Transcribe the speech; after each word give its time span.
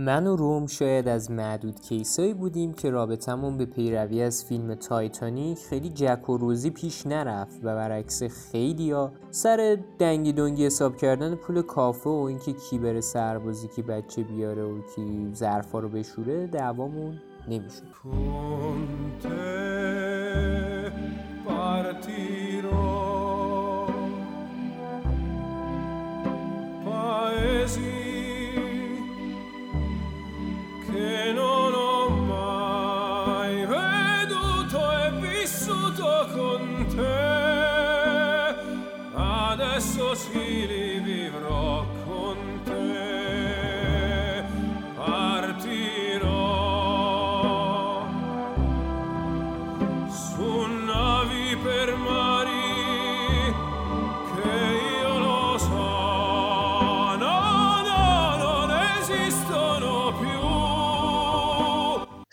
من 0.00 0.26
و 0.26 0.36
روم 0.36 0.66
شاید 0.66 1.08
از 1.08 1.30
معدود 1.30 1.80
کیسایی 1.80 2.34
بودیم 2.34 2.72
که 2.72 2.90
رابطمون 2.90 3.58
به 3.58 3.66
پیروی 3.66 4.22
از 4.22 4.44
فیلم 4.44 4.74
تایتانیک 4.74 5.58
خیلی 5.58 5.90
جک 5.90 6.28
و 6.28 6.36
روزی 6.36 6.70
پیش 6.70 7.06
نرفت 7.06 7.60
و 7.62 7.74
برعکس 7.74 8.22
خیلی 8.22 8.90
ها 8.90 9.12
سر 9.30 9.78
دنگی 9.98 10.32
دنگی 10.32 10.66
حساب 10.66 10.96
کردن 10.96 11.34
پول 11.34 11.62
کافه 11.62 12.10
و 12.10 12.12
اینکه 12.12 12.52
کی 12.52 12.78
بره 12.78 13.00
سربازی 13.00 13.68
کی 13.68 13.82
بچه 13.82 14.22
بیاره 14.22 14.62
و 14.62 14.80
کی 14.94 15.30
ظرفا 15.34 15.78
رو 15.78 15.88
بشوره 15.88 16.46
دعوامون 16.46 17.18
نمی‌شد. 17.48 17.82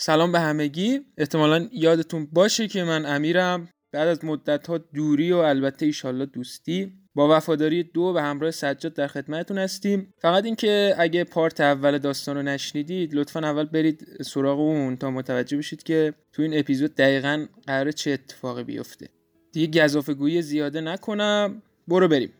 سلام 0.06 0.32
به 0.32 0.40
همگی. 0.40 1.00
احتمالا 1.18 1.70
یادتون 1.72 2.28
باشه 2.32 2.68
که 2.68 2.84
من 2.84 3.06
امیرم. 3.06 3.70
بعد 3.92 4.08
از 4.08 4.26
مدت 4.26 4.68
ها 4.68 4.78
دوری 4.78 5.32
و 5.32 5.38
البته 5.38 5.86
ایشالله 5.86 6.26
دوستی 6.26 6.94
با 7.16 7.38
وفاداری 7.38 7.84
دو 7.84 8.14
و 8.16 8.18
همراه 8.18 8.52
سجاد 8.52 8.94
در 8.94 9.08
خدمتتون 9.08 9.58
هستیم. 9.58 10.14
فقط 10.22 10.46
اینکه 10.46 10.96
اگه 10.98 11.24
پارت 11.24 11.62
اول 11.62 11.98
داستان 11.98 12.36
رو 12.36 12.42
نشنیدید 12.42 13.16
لطفا 13.16 13.40
اول 13.40 13.66
برید 13.66 14.08
سراغ 14.22 14.60
اون 14.60 14.98
تا 14.98 15.12
متوجه 15.12 15.58
بشید 15.58 15.84
که 15.84 16.14
تو 16.34 16.42
این 16.42 16.60
اپیزود 16.60 16.96
دقیقا 16.96 17.46
قرار 17.68 17.92
چه 17.92 18.12
اتفاقی 18.12 18.64
بیفته. 18.64 19.10
دیگه 19.52 19.84
گذافه 19.84 20.14
گویی 20.14 20.42
زیاده 20.42 20.82
نکنم. 20.82 21.62
برو 21.88 22.08
بریم. 22.08 22.32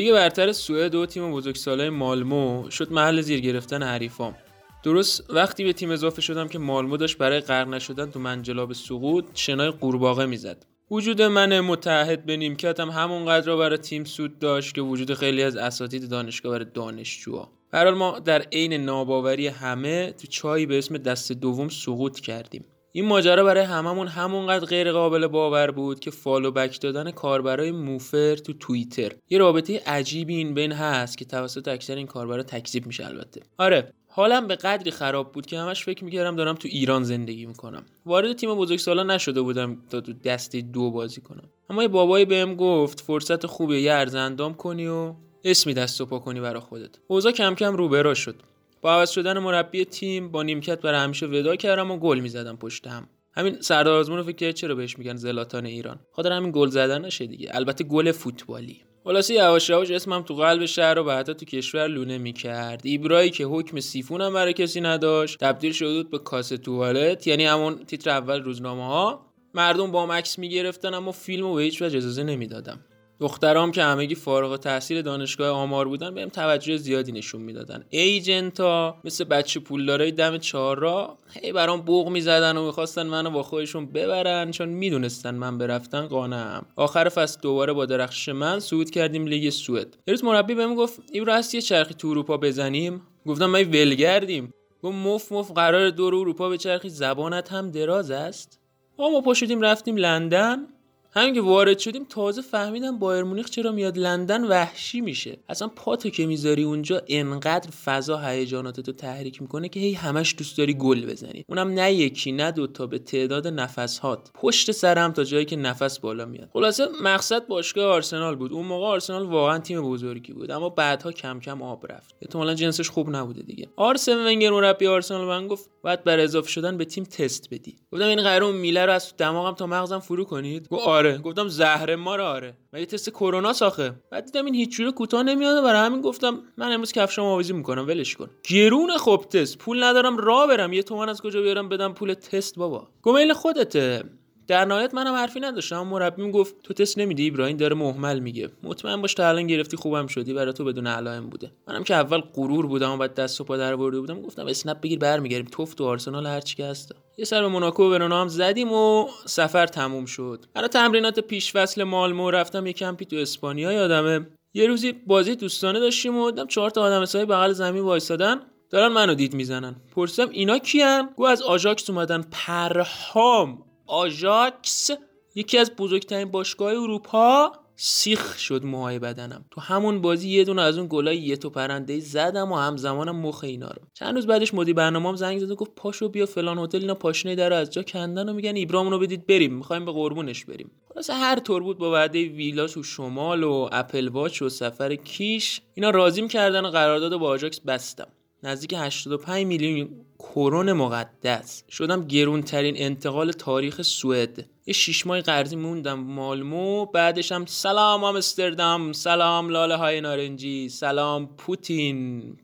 لیگ 0.00 0.12
برتر 0.12 0.52
سوئد 0.52 0.94
و 0.94 1.06
تیم 1.06 1.32
بزرگسالای 1.32 1.90
مالمو 1.90 2.70
شد 2.70 2.92
محل 2.92 3.20
زیر 3.20 3.40
گرفتن 3.40 3.82
حریفام. 3.82 4.34
درست 4.82 5.30
وقتی 5.30 5.64
به 5.64 5.72
تیم 5.72 5.90
اضافه 5.90 6.22
شدم 6.22 6.48
که 6.48 6.58
مالمو 6.58 6.96
داشت 6.96 7.18
برای 7.18 7.40
غرق 7.40 7.68
نشدن 7.68 8.10
تو 8.10 8.18
منجلاب 8.18 8.72
سقوط 8.72 9.24
شنای 9.34 9.70
قورباغه 9.70 10.26
می‌زد. 10.26 10.66
وجود 10.90 11.22
من 11.22 11.60
متعهد 11.60 12.26
به 12.26 12.36
نیمکتم 12.36 12.90
همونقدر 12.90 13.46
را 13.46 13.56
برای 13.56 13.78
تیم 13.78 14.04
سود 14.04 14.38
داشت 14.38 14.74
که 14.74 14.80
وجود 14.80 15.14
خیلی 15.14 15.42
از 15.42 15.56
اساتید 15.56 16.08
دانشگاه 16.08 16.52
برای 16.52 16.70
دانشجوها. 16.74 17.52
بهرحال 17.70 17.94
ما 17.94 18.18
در 18.18 18.42
عین 18.42 18.72
ناباوری 18.72 19.46
همه 19.46 20.12
تو 20.12 20.26
جایی 20.26 20.66
به 20.66 20.78
اسم 20.78 20.98
دسته 20.98 21.32
دوم 21.32 21.68
سقوط 21.68 22.20
کردیم. 22.20 22.64
این 22.92 23.06
ماجرا 23.06 23.44
برای 23.44 23.64
هممون 23.64 24.08
همونقدر 24.08 24.64
غیر 24.64 24.92
قابل 24.92 25.26
باور 25.26 25.70
بود 25.70 26.00
که 26.00 26.10
follow 26.10 26.50
back 26.50 26.80
دادن 26.80 27.10
کاربرای 27.10 27.70
مو 27.70 28.03
فر 28.03 28.36
تو 28.36 28.52
توییتر. 28.52 29.12
یه 29.30 29.38
رابطه 29.38 29.82
عجیبی 29.86 30.36
این 30.36 30.54
بین 30.54 30.72
هست 30.72 31.18
که 31.18 31.24
توسط 31.24 31.68
اکثر 31.68 31.96
این 31.96 32.06
کاربرا 32.06 32.42
تکذیب 32.42 32.86
میشه 32.86 33.06
البته. 33.06 33.40
آره 33.58 33.92
حالم 34.08 34.46
به 34.46 34.56
قدری 34.56 34.90
خراب 34.90 35.32
بود 35.32 35.46
که 35.46 35.58
همش 35.58 35.84
فکر 35.84 36.04
می‌کردم 36.04 36.36
دارم 36.36 36.54
تو 36.54 36.68
ایران 36.68 37.04
زندگی 37.04 37.46
می‌کنم. 37.46 37.86
وارد 38.06 38.32
تیم 38.32 38.54
بزرگسالا 38.54 39.02
نشده 39.02 39.40
بودم 39.40 39.76
تا 39.90 40.00
تو 40.00 40.12
دسته 40.12 40.60
دو 40.60 40.90
بازی 40.90 41.20
کنم. 41.20 41.50
اما 41.70 41.82
یه 41.82 41.88
بابایی 41.88 42.24
بهم 42.24 42.54
گفت 42.54 43.00
فرصت 43.00 43.46
خوبه 43.46 43.80
یه 43.80 43.92
ارزندام 43.92 44.54
کنی 44.54 44.86
و 44.86 45.14
اسمی 45.44 45.74
دست 45.74 46.00
و 46.00 46.06
پا 46.06 46.18
کنی 46.18 46.40
برا 46.40 46.60
خودت. 46.60 46.90
اوضاع 47.06 47.32
کم 47.32 47.54
کم 47.54 47.76
رو 47.76 48.14
شد. 48.14 48.42
با 48.82 48.92
عوض 48.92 49.10
شدن 49.10 49.38
مربی 49.38 49.84
تیم 49.84 50.30
با 50.30 50.42
نیمکت 50.42 50.80
برای 50.80 51.00
همیشه 51.00 51.26
ودا 51.26 51.56
کردم 51.56 51.90
و 51.90 51.96
گل 51.96 52.20
می‌زدم 52.20 52.56
پشت 52.56 52.86
هم. 52.86 53.08
همین 53.32 53.60
سردار 53.60 54.00
آزمون 54.00 54.18
رو 54.18 54.24
فکر 54.24 54.52
چرا 54.52 54.74
بهش 54.74 54.98
میگن 54.98 55.16
زلاتان 55.16 55.66
ایران؟ 55.66 56.00
خاطر 56.12 56.32
همین 56.32 56.52
گل 56.54 56.68
زدن 56.68 57.04
نشه 57.04 57.26
دیگه. 57.26 57.50
البته 57.52 57.84
گل 57.84 58.12
فوتبالی. 58.12 58.80
خلاصه 59.04 59.34
یواش 59.34 59.70
یواش 59.70 59.90
اسمم 59.90 60.22
تو 60.22 60.34
قلب 60.34 60.66
شهر 60.66 60.98
و 60.98 61.04
بعدا 61.04 61.34
تو 61.34 61.46
کشور 61.46 61.86
لونه 61.88 62.18
می‌کرد. 62.18 62.80
ایبرایی 62.84 63.30
که 63.30 63.44
حکم 63.44 63.80
سیفون 63.80 64.20
هم 64.20 64.32
برای 64.32 64.52
کسی 64.52 64.80
نداشت 64.80 65.38
تبدیل 65.38 65.74
بود 65.80 66.10
به 66.10 66.18
کاسه 66.18 66.56
توالت. 66.56 67.26
یعنی 67.26 67.44
همون 67.44 67.84
تیتر 67.84 68.10
اول 68.10 68.42
روزنامه 68.42 68.86
ها 68.86 69.26
مردم 69.54 69.90
با 69.90 70.06
مکس 70.06 70.38
می‌گرفتن 70.38 70.94
اما 70.94 71.12
فیلم 71.12 71.46
و 71.46 71.54
به 71.54 71.62
هیچ 71.62 71.82
وجه 71.82 71.96
اجازه 71.96 72.22
نمی‌دادم. 72.22 72.80
دخترام 73.20 73.72
که 73.72 73.82
همگی 73.82 74.14
فارغ 74.14 74.56
تحصیل 74.56 75.02
دانشگاه 75.02 75.48
آمار 75.48 75.88
بودن 75.88 76.14
بهم 76.14 76.28
توجه 76.28 76.76
زیادی 76.76 77.12
نشون 77.12 77.42
می‌دادن. 77.42 77.84
ایجنتا 77.90 78.96
مثل 79.04 79.24
بچه 79.24 79.60
پولدارای 79.60 80.12
دم 80.12 80.38
چهار 80.38 80.78
را 80.78 81.18
هی 81.42 81.52
برام 81.52 81.80
بوق 81.80 82.08
می‌زدن 82.08 82.56
و 82.56 82.66
می‌خواستن 82.66 83.06
منو 83.06 83.30
با 83.30 83.42
خودشون 83.42 83.86
ببرن 83.86 84.50
چون 84.50 84.68
می‌دونستن 84.68 85.34
من 85.34 85.58
برفتن 85.58 86.06
قانعم 86.06 86.66
آخر 86.76 87.08
فصل 87.08 87.40
دوباره 87.40 87.72
با 87.72 87.86
درخش 87.86 88.28
من 88.28 88.60
صعود 88.60 88.90
کردیم 88.90 89.26
لیگ 89.26 89.50
سوئد. 89.50 89.96
روز 90.08 90.24
مربی 90.24 90.54
بهم 90.54 90.74
گفت 90.74 91.00
ایبرا 91.12 91.36
هست 91.36 91.54
یه 91.54 91.60
چرخی 91.60 91.94
تو 91.94 92.08
اروپا 92.08 92.36
بزنیم؟ 92.36 93.02
گفتم 93.26 93.46
ما 93.46 93.58
ولگردیم 93.58 94.54
گفت 94.82 94.94
مف 94.94 95.32
مف 95.32 95.52
قرار 95.52 95.90
دور 95.90 96.14
اروپا 96.14 96.48
به 96.48 96.58
چرخی 96.58 96.88
زبانت 96.88 97.52
هم 97.52 97.70
دراز 97.70 98.10
است. 98.10 98.60
ما 98.98 99.20
پا 99.20 99.34
شدیم 99.34 99.60
رفتیم 99.60 99.96
لندن. 99.96 100.66
همین 101.12 101.34
که 101.34 101.40
وارد 101.40 101.78
شدیم 101.78 102.04
تازه 102.04 102.42
فهمیدم 102.42 102.98
بایر 102.98 103.24
مونیخ 103.24 103.50
چرا 103.50 103.72
میاد 103.72 103.98
لندن 103.98 104.44
وحشی 104.44 105.00
میشه. 105.00 105.38
اصلا 105.48 105.68
پاتو 105.68 106.10
که 106.10 106.26
می‌ذاری 106.26 106.62
اونجا 106.62 107.02
انقدر 107.08 107.70
فضا 107.84 108.18
هیجاناتتو 108.18 108.92
تحریک 108.92 109.42
می‌کنه 109.42 109.68
که 109.68 109.80
هی 109.80 109.92
همش 109.92 110.34
دوست 110.38 110.58
داری 110.58 110.74
گل 110.74 111.06
بزنی. 111.06 111.44
اونم 111.48 111.68
نه 111.68 111.92
یکی 111.92 112.32
نه 112.32 112.52
دوتا 112.52 112.86
به 112.86 112.98
تعداد 112.98 113.46
نفسهات. 113.46 114.30
پشت 114.34 114.70
سرم 114.70 115.12
تا 115.12 115.24
جایی 115.24 115.44
که 115.44 115.56
نفس 115.56 115.98
بالا 115.98 116.24
میاد. 116.26 116.48
خلاصه 116.52 116.86
مقصد 117.02 117.46
باشگاه 117.46 117.94
آرسنال 117.94 118.36
بود. 118.36 118.52
اون 118.52 118.66
موقع 118.66 118.86
آرسنال 118.86 119.22
واقعا 119.22 119.58
تیم 119.58 119.82
بزرگی 119.82 120.32
بود 120.32 120.50
اما 120.50 120.68
بعدها 120.68 121.12
کم 121.12 121.40
کم 121.40 121.62
آب 121.62 121.92
رفت. 121.92 122.14
احتمالا 122.22 122.54
جنسش 122.54 122.90
خوب 122.90 123.16
نبوده 123.16 123.42
دیگه. 123.42 123.68
آرسن 123.76 124.26
ونگر 124.26 124.50
مربی 124.50 124.86
آرسنال 124.86 125.26
من 125.26 125.48
گفت 125.48 125.70
بعد 125.82 126.04
بر 126.04 126.18
اضافه 126.18 126.48
شدن 126.48 126.76
به 126.76 126.84
تیم 126.84 127.04
تست 127.04 127.48
بدی. 127.50 127.76
گفتم 127.92 128.04
این 128.04 128.22
قرار 128.22 128.44
اون 128.44 128.56
میله 128.56 128.86
رو 128.86 128.92
از 128.92 129.14
دماغم 129.18 129.54
تا 129.54 129.66
مغزم 129.66 129.98
فرو 129.98 130.24
کنید؟ 130.24 130.68
گفت 130.68 130.99
آره. 131.00 131.18
گفتم 131.18 131.48
زهر 131.48 131.96
ما 131.96 132.16
رو 132.16 132.24
آره 132.24 132.54
مگه 132.72 132.86
تست 132.86 133.10
کرونا 133.10 133.52
ساخه 133.52 133.92
بعد 134.10 134.24
دیدم 134.24 134.44
این 134.44 134.54
هیچ 134.54 134.76
جوره 134.76 134.92
کوتاه 134.92 135.22
نمیاد 135.22 135.62
برای 135.64 135.86
همین 135.86 136.00
گفتم 136.00 136.38
من 136.56 136.72
امروز 136.72 136.92
کفشم 136.92 137.22
آویزی 137.22 137.52
می‌کنم 137.52 137.86
ولش 137.86 138.16
کن. 138.16 138.30
گرون 138.44 138.90
خب 138.98 139.24
تست. 139.30 139.58
پول 139.58 139.82
ندارم 139.84 140.16
راه 140.16 140.46
برم. 140.46 140.72
یه 140.72 140.82
تومن 140.82 141.08
از 141.08 141.20
کجا 141.20 141.42
بیارم 141.42 141.68
بدم 141.68 141.92
پول 141.92 142.14
تست 142.14 142.56
بابا. 142.56 142.88
گمیل 143.02 143.32
خودته. 143.32 144.02
در 144.50 144.64
نهایت 144.64 144.94
منم 144.94 145.14
حرفی 145.14 145.40
نداشتم 145.40 145.82
مربیم 145.82 146.30
گفت 146.30 146.62
تو 146.62 146.74
تست 146.74 146.98
نمیدی؟ 146.98 147.28
ابراهیم 147.28 147.56
داره 147.56 147.74
محمل 147.74 148.18
میگه. 148.18 148.50
مطمئن 148.62 149.02
باش 149.02 149.14
تا 149.14 149.28
الان 149.28 149.46
گرفتی 149.46 149.76
خوبم 149.76 150.06
شدی 150.06 150.34
برای 150.34 150.52
تو 150.52 150.64
بدون 150.64 150.86
علائم 150.86 151.30
بوده. 151.30 151.50
منم 151.68 151.84
که 151.84 151.94
اول 151.94 152.20
غرور 152.20 152.66
بودم 152.66 152.90
و 152.90 152.96
بعد 152.96 153.14
دست 153.14 153.40
و 153.40 153.44
پا 153.44 153.56
در 153.56 153.76
برده 153.76 154.00
بودم 154.00 154.22
گفتم 154.22 154.46
اسنپ 154.46 154.80
بگیر 154.80 154.98
برمیگردیم. 154.98 155.46
توف 155.52 155.74
تو 155.74 155.84
آرسنال 155.84 156.26
هر 156.26 156.40
چی 156.40 156.56
که 156.56 156.64
هست. 156.64 156.94
یه 157.18 157.24
سر 157.24 157.42
به 157.42 157.48
موناکو 157.48 157.94
و 157.94 157.94
هم 157.94 158.28
زدیم 158.28 158.72
و 158.72 159.08
سفر 159.26 159.66
تموم 159.66 160.04
شد. 160.04 160.44
برای 160.54 160.68
تمرینات 160.68 161.20
پیش 161.20 161.52
فصل 161.52 161.84
مالمو 161.84 162.30
رفتم 162.30 162.66
یه 162.66 162.72
کمپی 162.72 163.04
تو 163.04 163.16
اسپانیا 163.16 163.72
یادمه. 163.72 164.26
یه 164.54 164.66
روزی 164.66 164.92
بازی 164.92 165.36
دوستانه 165.36 165.80
داشتیم 165.80 166.16
و 166.16 166.30
دیدم 166.30 166.46
چهار 166.46 166.70
تا 166.70 166.82
آدم 166.82 167.02
حسابی 167.02 167.24
بغل 167.24 167.52
زمین 167.52 167.82
وایسادن 167.82 168.40
دارن 168.70 168.92
منو 168.92 169.14
دید 169.14 169.34
می‌زنن. 169.34 169.76
پرسیدم 169.94 170.28
اینا 170.30 170.58
کیان؟ 170.58 171.10
گفت 171.16 171.24
از 171.24 171.42
آژاکس 171.42 171.90
اومدن 171.90 172.24
پرهام. 172.30 173.69
آژاکس 173.90 174.90
یکی 175.34 175.58
از 175.58 175.70
بزرگترین 175.76 176.30
باشگاه 176.30 176.72
اروپا 176.72 177.52
سیخ 177.76 178.38
شد 178.38 178.64
موهای 178.64 178.98
بدنم. 178.98 179.44
تو 179.50 179.60
همون 179.60 180.00
بازی 180.00 180.28
یه 180.28 180.44
دونه 180.44 180.62
از 180.62 180.78
اون 180.78 180.86
گلای 180.90 181.18
یه 181.18 181.36
تو 181.36 181.50
پرنده 181.50 182.00
زدم 182.00 182.52
و 182.52 182.56
همزمانم 182.56 183.16
مخ 183.16 183.44
اینا 183.44 183.68
رو. 183.68 183.82
چند 183.94 184.14
روز 184.14 184.26
بعدش 184.26 184.54
مدیر 184.54 184.74
برنامه‌ام 184.74 185.16
زنگ 185.16 185.38
زد 185.38 185.50
و 185.50 185.54
گفت 185.56 185.74
پاشو 185.76 186.08
بیا 186.08 186.26
فلان 186.26 186.58
هتل 186.58 186.80
اینا 186.80 186.94
پاشنه 186.94 187.34
در 187.34 187.52
از 187.52 187.70
جا 187.70 187.82
کندن 187.82 188.28
و 188.28 188.32
میگن 188.32 188.56
ایبرامونو 188.56 188.98
بدید 188.98 189.26
بریم 189.26 189.54
می‌خوایم 189.54 189.84
به 189.84 189.92
قربونش 189.92 190.44
بریم. 190.44 190.70
خلاص 190.94 191.10
هر 191.10 191.38
طور 191.38 191.62
بود 191.62 191.78
با 191.78 191.92
وعده 191.92 192.24
ویلا 192.24 192.66
تو 192.66 192.82
شمال 192.82 193.42
و 193.42 193.68
Apple 193.72 194.08
Watch 194.08 194.42
و 194.42 194.48
سفر 194.48 194.94
کیش 194.94 195.60
اینا 195.74 195.90
راضیم 195.90 196.28
کردن 196.28 196.64
و 196.64 196.68
قرارداد 196.68 197.16
با 197.16 197.28
آژاکس 197.28 197.60
بستم. 197.60 198.08
نزدیک 198.42 198.74
85 198.76 199.46
میلیون 199.46 199.88
کرون 200.22 200.72
مقدس. 200.72 201.64
شدم 201.70 202.06
گرونترین 202.06 202.74
انتقال 202.78 203.32
تاریخ 203.32 203.82
سوئد. 203.82 204.44
یه 204.66 204.74
شیش 204.74 205.06
ماه 205.06 205.20
قرضی 205.20 205.56
موندم 205.56 206.00
مالمو. 206.00 206.86
بعدش 206.86 207.32
هم 207.32 207.46
سلام 207.46 208.04
آمستردام 208.04 208.92
سلام 208.92 209.48
لاله 209.48 209.76
های 209.76 210.00
نارنجی. 210.00 210.68
سلام 210.68 211.26
پوتین. 211.36 212.36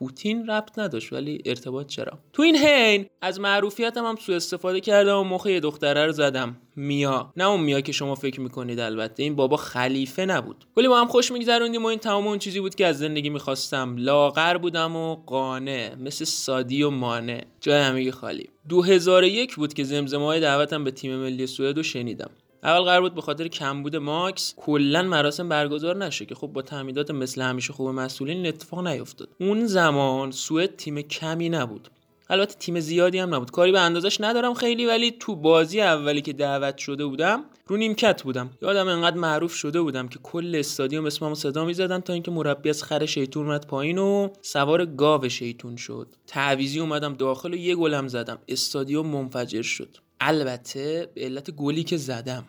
پوتین 0.00 0.46
ربط 0.46 0.78
نداشت 0.78 1.12
ولی 1.12 1.42
ارتباط 1.44 1.86
چرا؟ 1.86 2.18
تو 2.32 2.42
این 2.42 2.56
حین 2.56 3.06
از 3.22 3.40
معروفیتم 3.40 4.04
هم 4.04 4.16
سوء 4.16 4.36
استفاده 4.36 4.80
کردم 4.80 5.18
و 5.18 5.24
مخ 5.24 5.46
دختره 5.46 6.06
رو 6.06 6.12
زدم. 6.12 6.56
میا. 6.76 7.32
نه 7.36 7.44
اون 7.44 7.60
میا 7.60 7.80
که 7.80 7.92
شما 7.92 8.14
فکر 8.14 8.40
می‌کنید 8.40 8.80
البته 8.80 9.22
این 9.22 9.36
بابا 9.36 9.56
خلیفه 9.56 10.26
نبود. 10.26 10.64
ولی 10.76 10.88
با 10.88 11.00
هم 11.00 11.06
خوش 11.06 11.32
میگذروندیم 11.32 11.82
و 11.82 11.86
این 11.86 11.98
تمام 11.98 12.26
اون 12.26 12.38
چیزی 12.38 12.60
بود 12.60 12.74
که 12.74 12.86
از 12.86 12.98
زندگی 12.98 13.30
می‌خواستم. 13.30 13.96
لاغر 13.98 14.56
بودم 14.56 14.96
و 14.96 15.14
قانه 15.14 15.96
مثل 16.00 16.24
سادی 16.24 16.82
و 16.82 16.90
مانه 16.90 17.40
جای 17.60 17.80
همه 17.80 18.10
خالی. 18.10 18.48
2001 18.68 19.56
بود 19.56 19.74
که 19.74 19.84
زمزمه 19.84 20.24
های 20.24 20.40
دعوتم 20.40 20.84
به 20.84 20.90
تیم 20.90 21.16
ملی 21.16 21.46
سوئد 21.46 21.76
رو 21.76 21.82
شنیدم. 21.82 22.30
اول 22.62 22.80
قرار 22.80 23.00
بود 23.00 23.14
به 23.14 23.20
خاطر 23.20 23.48
کمبود 23.48 23.96
ماکس 23.96 24.54
کلا 24.56 25.02
مراسم 25.02 25.48
برگزار 25.48 25.96
نشه 25.96 26.26
که 26.26 26.34
خب 26.34 26.46
با 26.46 26.62
تعمیدات 26.62 27.10
مثل 27.10 27.42
همیشه 27.42 27.72
خوب 27.72 27.88
مسئولین 27.88 28.46
اتفاق 28.46 28.86
نیفتاد. 28.86 29.28
اون 29.40 29.66
زمان 29.66 30.30
سوئد 30.30 30.76
تیم 30.76 31.00
کمی 31.00 31.48
نبود. 31.48 31.88
البته 32.30 32.54
تیم 32.54 32.80
زیادی 32.80 33.18
هم 33.18 33.34
نبود. 33.34 33.50
کاری 33.50 33.72
به 33.72 33.80
اندازش 33.80 34.20
ندارم 34.20 34.54
خیلی 34.54 34.86
ولی 34.86 35.10
تو 35.10 35.36
بازی 35.36 35.80
اولی 35.80 36.22
که 36.22 36.32
دعوت 36.32 36.78
شده 36.78 37.06
بودم 37.06 37.44
رو 37.66 37.76
نیمکت 37.76 38.22
بودم. 38.22 38.50
یادم 38.62 38.88
انقدر 38.88 39.16
معروف 39.16 39.54
شده 39.54 39.80
بودم 39.80 40.08
که 40.08 40.18
کل 40.22 40.56
استادیوم 40.58 41.06
اسممو 41.06 41.34
صدا 41.34 41.64
می‌زدن 41.64 42.00
تا 42.00 42.12
اینکه 42.12 42.30
مربی 42.30 42.70
از 42.70 42.82
خر 42.82 43.06
شیطون 43.06 43.46
اومد 43.46 43.66
پایین 43.66 43.98
و 43.98 44.28
سوار 44.42 44.86
گاو 44.86 45.28
شیطون 45.28 45.76
شد. 45.76 46.06
تعویزی 46.26 46.80
اومدم 46.80 47.14
داخل 47.14 47.54
و 47.54 47.56
یه 47.56 47.74
گلم 47.76 48.08
زدم. 48.08 48.38
استادیوم 48.48 49.06
منفجر 49.06 49.62
شد. 49.62 49.96
البته 50.22 51.08
به 51.14 51.20
علت 51.20 51.50
گلی 51.50 51.84
که 51.84 51.96
زدم. 51.96 52.44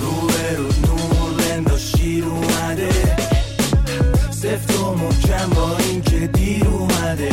رو 0.00 0.28
رو 0.56 0.64
نور 0.64 1.78
شیر 1.78 2.24
اومده. 2.24 3.16
سفت 4.30 4.78
و 4.80 4.94
محکم 4.94 5.50
با 5.50 5.76
این 5.78 6.02
که 6.02 6.26
دیر 6.26 6.66
اومده. 6.66 7.30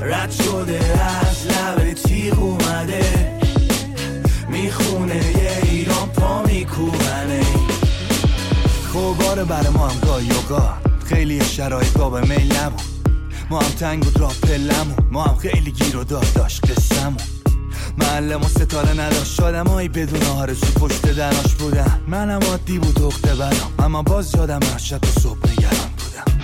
رد 0.00 0.30
شده 0.30 0.80
از 1.02 1.46
لب 1.46 1.92
تیغ 1.92 2.38
اومده. 2.38 3.38
می‌خونه 4.48 5.16
یه 5.16 5.58
ایران 5.62 6.08
پا 6.08 6.42
میکوبنه. 6.42 7.42
خوباره 8.92 9.44
برای 9.44 9.68
ما 9.68 9.88
هم 9.88 10.00
گاه 10.00 10.24
یوگا 10.24 10.74
خیلی 11.04 11.44
شرایط 11.44 11.92
بابا 11.92 12.20
میل 12.20 12.56
نبود. 12.56 12.80
ما 13.50 13.60
هم 13.60 13.70
تنگ 13.70 14.02
بود 14.02 14.20
را 14.20 14.28
پلمون. 14.28 15.08
ما 15.10 15.24
هم 15.24 15.36
خیلی 15.36 15.70
گیر 15.70 15.96
و 15.96 16.04
داد 16.04 16.32
داشت 16.34 16.70
قصمون 16.70 17.35
محل 17.98 18.36
ما 18.36 18.48
ستاره 18.48 19.00
نداشت. 19.00 19.40
آدمایی 19.40 19.88
بدون 19.88 20.22
آرزو 20.22 20.66
پشت 20.66 21.06
دراش 21.06 21.54
بودن. 21.54 22.00
منم 22.08 22.40
عادی 22.50 22.78
بود 22.78 22.94
دخته 22.94 23.34
برام. 23.34 23.74
اما 23.78 24.02
باز 24.02 24.34
یادم 24.34 24.60
شب 24.76 25.04
و 25.04 25.20
صبح 25.20 25.52
نگران 25.52 25.90
بودم. 25.98 26.38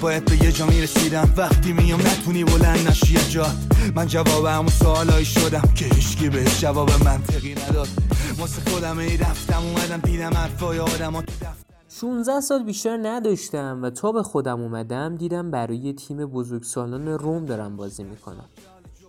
باید 0.00 0.24
به 0.24 0.44
یه 0.44 0.52
جا 0.52 0.66
می‌رسیدم. 0.66 1.34
وقتی 1.36 1.72
میام 1.72 2.00
نتونی 2.00 2.44
بلند 2.44 2.88
نشی 2.88 3.16
جا. 3.30 3.46
من 3.94 4.06
جواب 4.06 4.46
همون 4.46 4.68
سوالایی 4.68 5.24
شدم 5.24 5.72
که 5.74 5.84
هیچکی 5.84 6.28
به 6.28 6.44
جواب 6.44 6.90
منطقی 7.04 7.54
نداد. 7.54 7.88
واسه 8.38 8.70
خودم 8.70 8.98
ای 8.98 9.16
رفتم 9.16 9.62
اومدم 9.62 10.00
دیدم 10.00 10.34
حرفای 10.34 10.78
آدم 10.78 11.20
تو 11.20 11.32
16 12.00 12.40
سال 12.40 12.62
بیشتر 12.62 12.98
نداشتم 13.02 13.80
و 13.82 13.90
تا 13.90 14.12
به 14.12 14.22
خودم 14.22 14.60
اومدم 14.60 15.16
دیدم 15.16 15.50
برای 15.50 15.92
تیم 15.92 16.26
بزرگسالان 16.26 17.08
روم 17.08 17.46
دارم 17.46 17.76
بازی 17.76 18.02
می‌کنم. 18.04 18.44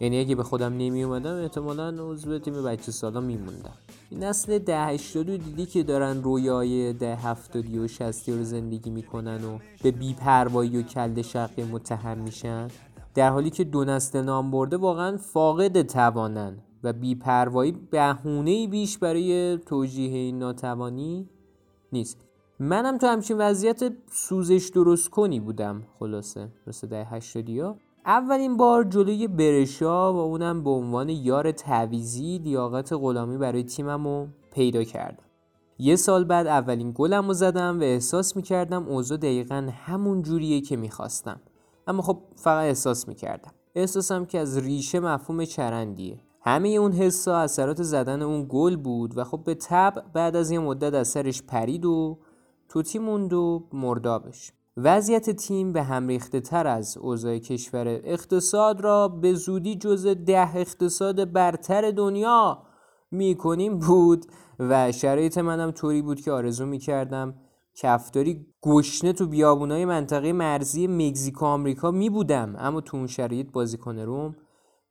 یعنی 0.01 0.19
اگه 0.19 0.35
به 0.35 0.43
خودم 0.43 0.73
نمی 0.73 1.03
اومدم 1.03 1.35
احتمالا 1.35 1.95
عضو 1.99 2.39
تیم 2.39 2.63
بچه 2.63 2.91
سالا 2.91 3.19
میموندم. 3.19 3.73
این 4.09 4.23
نسل 4.23 4.59
ده 4.59 4.85
هشتادی 4.85 5.37
دیدی 5.37 5.65
که 5.65 5.83
دارن 5.83 6.23
رویای 6.23 6.93
ده 6.93 7.15
هفتادی 7.15 7.79
و 7.79 7.87
شستی 7.87 8.31
رو 8.31 8.43
زندگی 8.43 8.89
می‌کنن 8.89 9.43
و 9.43 9.59
به 9.83 9.91
بیپروایی 9.91 10.77
و 10.77 10.81
کل 10.81 11.21
شقی 11.21 11.63
متهم 11.63 12.17
میشن؟ 12.17 12.67
در 13.15 13.29
حالی 13.29 13.49
که 13.49 13.63
دو 13.63 13.85
نسل 13.85 14.21
نام 14.21 14.51
برده 14.51 14.77
واقعا 14.77 15.17
فاقد 15.17 15.81
توانن 15.81 16.57
و 16.83 16.93
بیپروایی 16.93 17.71
بهونه 17.71 18.67
بیش 18.67 18.97
برای 18.97 19.57
توجیه 19.57 20.17
این 20.17 20.39
ناتوانی 20.39 21.29
نیست. 21.91 22.17
منم 22.59 22.97
تو 22.97 23.07
همچین 23.07 23.37
وضعیت 23.37 23.93
سوزش 24.11 24.71
درست 24.73 25.09
کنی 25.09 25.39
بودم 25.39 25.83
خلاصه 25.99 26.49
مثل 26.67 26.87
ده 26.87 27.05
هشتادی 27.05 27.59
ها 27.59 27.75
اولین 28.05 28.57
بار 28.57 28.83
جلوی 28.83 29.27
برشا 29.27 30.13
و 30.13 30.17
اونم 30.17 30.63
به 30.63 30.69
عنوان 30.69 31.09
یار 31.09 31.51
تعویزی 31.51 32.37
لیاقت 32.37 32.93
غلامی 32.93 33.37
برای 33.37 33.63
تیمم 33.63 34.07
رو 34.07 34.27
پیدا 34.53 34.83
کردم. 34.83 35.23
یه 35.79 35.95
سال 35.95 36.23
بعد 36.23 36.47
اولین 36.47 36.91
گلم 36.95 37.27
رو 37.27 37.33
زدم 37.33 37.79
و 37.79 37.83
احساس 37.83 38.35
می‌کردم 38.35 38.87
اوضاع 38.87 39.17
دقیقا 39.17 39.69
همون 39.85 40.21
جوریه 40.21 40.61
که 40.61 40.75
می‌خواستم. 40.75 41.41
اما 41.87 42.01
خب 42.01 42.19
فقط 42.35 42.65
احساس 42.65 43.07
می‌کردم. 43.07 43.51
احساسم 43.75 44.25
که 44.25 44.39
از 44.39 44.57
ریشه 44.57 44.99
مفهوم 44.99 45.45
چرندیه. 45.45 46.19
همه 46.41 46.69
اون 46.69 46.91
حسا 46.91 47.37
اثرات 47.37 47.83
زدن 47.83 48.21
اون 48.21 48.45
گل 48.49 48.75
بود 48.75 49.17
و 49.17 49.23
خب 49.23 49.43
به 49.43 49.55
طب 49.55 50.03
بعد 50.13 50.35
از 50.35 50.51
یه 50.51 50.59
مدت 50.59 50.93
از 50.93 51.07
سرش 51.07 51.43
پرید 51.43 51.85
و 51.85 52.17
توتی 52.69 52.99
موند 52.99 53.33
و 53.33 53.67
مردابش. 53.73 54.51
وضعیت 54.77 55.29
تیم 55.29 55.73
به 55.73 55.83
هم 55.83 56.07
ریخته 56.07 56.39
تر 56.39 56.67
از 56.67 56.97
اوضاع 56.97 57.37
کشور 57.37 57.87
اقتصاد 57.87 58.81
را 58.81 59.07
به 59.07 59.33
زودی 59.33 59.75
جز 59.75 60.07
ده 60.07 60.57
اقتصاد 60.57 61.31
برتر 61.31 61.91
دنیا 61.91 62.63
می‌کنیم 63.11 63.79
بود 63.79 64.25
و 64.59 64.91
شرایط 64.91 65.37
منم 65.37 65.71
طوری 65.71 66.01
بود 66.01 66.21
که 66.21 66.31
آرزو 66.31 66.65
می‌کردم 66.65 67.35
کفتاری 67.75 68.45
گشنه 68.61 69.13
تو 69.13 69.27
بیابونای 69.27 69.85
منطقه 69.85 70.33
مرزی 70.33 70.87
مکزیک 70.87 71.43
آمریکا 71.43 71.91
می 71.91 72.09
بودم 72.09 72.55
اما 72.57 72.81
تو 72.81 72.97
اون 72.97 73.07
شرایط 73.07 73.51
بازیکن 73.51 73.99
روم 73.99 74.35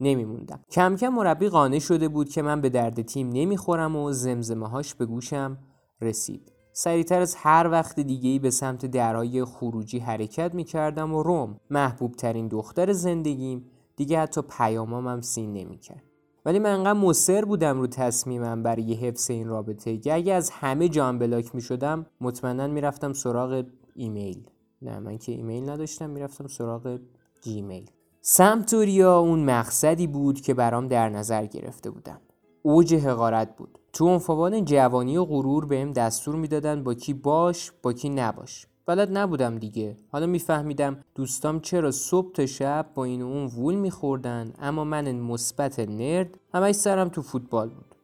نمیموندم. 0.00 0.60
کم 0.70 0.96
کم 0.96 1.08
مربی 1.08 1.48
قانع 1.48 1.78
شده 1.78 2.08
بود 2.08 2.28
که 2.28 2.42
من 2.42 2.60
به 2.60 2.68
درد 2.68 3.02
تیم 3.02 3.28
نمی‌خورم 3.28 3.96
و 3.96 4.12
زمزمه 4.12 4.68
هاش 4.68 4.94
به 4.94 5.06
گوشم 5.06 5.58
رسید. 6.00 6.52
سریعتر 6.72 7.20
از 7.20 7.34
هر 7.38 7.68
وقت 7.70 8.00
دیگهی 8.00 8.38
به 8.38 8.50
سمت 8.50 8.86
درهای 8.86 9.44
خروجی 9.44 9.98
حرکت 9.98 10.54
می 10.54 10.64
کردم 10.64 11.14
و 11.14 11.22
روم 11.22 11.60
محبوب 11.70 12.14
ترین 12.14 12.48
دختر 12.48 12.92
زندگیم 12.92 13.64
دیگه 13.96 14.20
حتی 14.20 14.42
پیامام 14.58 15.06
هم 15.06 15.20
سین 15.20 15.52
نمی 15.52 15.78
کرد. 15.78 16.02
ولی 16.44 16.58
من 16.58 16.70
انقدر 16.70 16.92
مصر 16.92 17.44
بودم 17.44 17.80
رو 17.80 17.86
تصمیمم 17.86 18.62
برای 18.62 18.94
حفظ 18.94 19.30
این 19.30 19.48
رابطه 19.48 19.98
که 19.98 20.14
اگه 20.14 20.32
از 20.32 20.50
همه 20.50 20.88
جان 20.88 21.18
بلاک 21.18 21.54
می 21.54 21.60
شدم 21.60 22.06
مطمئنا 22.20 22.66
می‌رفتم 22.66 23.12
سراغ 23.12 23.64
ایمیل. 23.94 24.46
نه 24.82 24.98
من 24.98 25.18
که 25.18 25.32
ایمیل 25.32 25.70
نداشتم 25.70 26.10
می‌رفتم 26.10 26.46
سراغ 26.46 26.98
جیمیل. 27.40 27.90
سمتوریا 28.20 29.18
اون 29.18 29.44
مقصدی 29.44 30.06
بود 30.06 30.40
که 30.40 30.54
برام 30.54 30.88
در 30.88 31.08
نظر 31.08 31.46
گرفته 31.46 31.90
بودم 31.90 32.20
اوج 32.62 32.94
حقارت 32.94 33.56
بود. 33.56 33.79
تو 33.92 34.08
عنفوان 34.08 34.64
جوانی 34.64 35.16
و 35.16 35.24
غرور 35.24 35.66
بهم 35.66 35.92
دستور 35.92 36.36
می‌دادن 36.36 36.82
با 36.82 36.94
کی 36.94 37.12
باش 37.12 37.72
با 37.82 37.92
کی 37.92 38.08
نباش. 38.08 38.66
بلد 38.86 39.18
نبودم 39.18 39.58
دیگه. 39.58 39.96
حالا 40.12 40.26
میفهمیدم 40.26 41.04
دوستام 41.14 41.60
چرا 41.60 41.90
صبح 41.90 42.32
تا 42.32 42.46
شب 42.46 42.86
با 42.94 43.04
این 43.04 43.22
و 43.22 43.26
اون 43.26 43.46
وول 43.46 43.74
میخوردن 43.74 44.52
اما 44.60 44.84
من 44.84 45.12
مثبت 45.12 45.78
نرد 45.78 46.38
همش 46.54 46.74
سرم 46.74 47.08
تو 47.08 47.22
فوتبال 47.22 47.68
بود. 47.68 47.94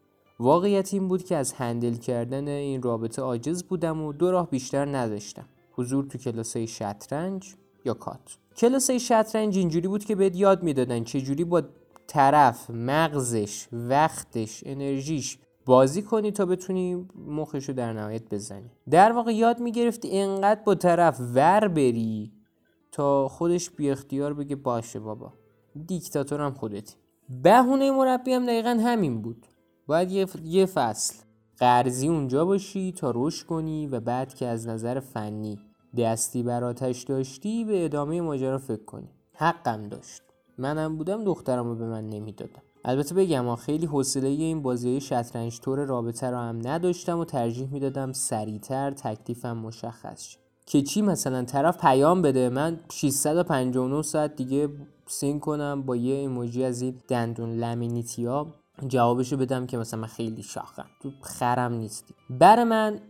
واقعیت 0.40 0.94
این 0.94 1.08
بود 1.08 1.24
که 1.24 1.36
از 1.36 1.52
هندل 1.52 1.94
کردن 1.94 2.48
این 2.48 2.82
رابطه 2.82 3.22
عاجز 3.22 3.62
بودم 3.62 4.02
و 4.02 4.12
دو 4.12 4.30
راه 4.30 4.50
بیشتر 4.50 4.96
نداشتم. 4.96 5.44
حضور 5.72 6.04
تو 6.04 6.18
کلاسای 6.18 6.66
شطرنج 6.66 7.54
یا 7.84 7.94
کات. 7.94 8.38
کلاسای 8.56 9.00
شطرنج 9.00 9.58
اینجوری 9.58 9.88
بود 9.88 10.04
که 10.04 10.16
بهت 10.16 10.36
یاد 10.36 10.62
می‌دادن 10.62 11.04
چجوری 11.04 11.44
با 11.44 11.62
طرف 12.06 12.70
مغزش 12.70 13.68
وقتش 13.72 14.62
انرژیش 14.66 15.38
بازی 15.66 16.02
کنی 16.02 16.30
تا 16.30 16.46
بتونی 16.46 17.08
مخشو 17.28 17.72
در 17.72 17.92
نهایت 17.92 18.34
بزنی. 18.34 18.70
در 18.90 19.12
واقع 19.12 19.34
یاد 19.34 19.60
می‌گرفتی 19.60 20.18
انقدر 20.18 20.60
با 20.64 20.74
طرف 20.74 21.20
ور 21.34 21.68
بری 21.68 22.32
تا 22.92 23.28
خودش 23.28 23.70
بی 23.70 23.90
اختیار 23.90 24.34
بگه 24.34 24.56
باشه 24.56 25.00
بابا. 25.00 25.32
دیکتاتورم 25.86 26.54
خودتی. 26.54 26.94
بهونه 27.42 27.90
مربی 27.90 28.32
هم 28.32 28.46
دقیقا 28.46 28.78
همین 28.80 29.22
بود. 29.22 29.46
باید 29.86 30.10
یه, 30.10 30.26
یه 30.44 30.66
فصل 30.66 31.14
قرضی 31.58 32.08
اونجا 32.08 32.44
باشی 32.44 32.92
تا 32.92 33.12
رشد 33.14 33.46
کنی 33.46 33.86
و 33.86 34.00
بعد 34.00 34.34
که 34.34 34.46
از 34.46 34.68
نظر 34.68 35.00
فنی 35.00 35.58
دستی 35.98 36.42
براتش 36.42 37.02
داشتی 37.02 37.64
به 37.64 37.84
ادامه 37.84 38.20
ماجرا 38.20 38.58
فکر 38.58 38.84
کنی. 38.84 39.10
حقم 39.32 39.88
داشت. 39.88 40.22
منم 40.58 40.96
بودم 40.96 41.24
دخترمو 41.24 41.74
به 41.74 41.86
من 41.86 42.08
نمی‌دادم. 42.08 42.62
البته 42.88 43.14
بگم 43.14 43.56
خیلی 43.56 43.86
حوصله 43.86 44.28
این 44.28 44.62
بازی 44.62 45.00
شطرنج 45.00 45.60
طور 45.60 45.84
رابطه 45.84 46.30
رو 46.30 46.36
هم 46.36 46.68
نداشتم 46.68 47.18
و 47.18 47.24
ترجیح 47.24 47.68
می‌دادم 47.72 48.12
سریعتر 48.12 48.90
تکلیفم 48.90 49.56
مشخص 49.56 50.22
شه. 50.22 50.38
که 50.66 50.82
چی 50.82 51.02
مثلا؟ 51.02 51.44
طرف 51.44 51.78
پیام 51.80 52.22
بده 52.22 52.48
من 52.48 52.80
659 52.92 54.02
ساعت 54.02 54.36
دیگه 54.36 54.68
سین 55.06 55.40
کنم 55.40 55.82
با 55.82 55.96
یه 55.96 56.14
ایموجی 56.14 56.64
از 56.64 56.82
این 56.82 56.94
دندون 57.08 57.50
لمینیتی 57.50 58.24
ها 58.26 58.46
جوابشو 58.88 59.36
بدم 59.36 59.66
که 59.66 59.78
مثلا 59.78 60.00
من 60.00 60.06
خیلی 60.06 60.42
شاخم. 60.42 60.86
تو 61.02 61.10
خرم 61.22 61.72
نیستی. 61.72 62.14
بر 62.30 62.64
من 62.64 63.00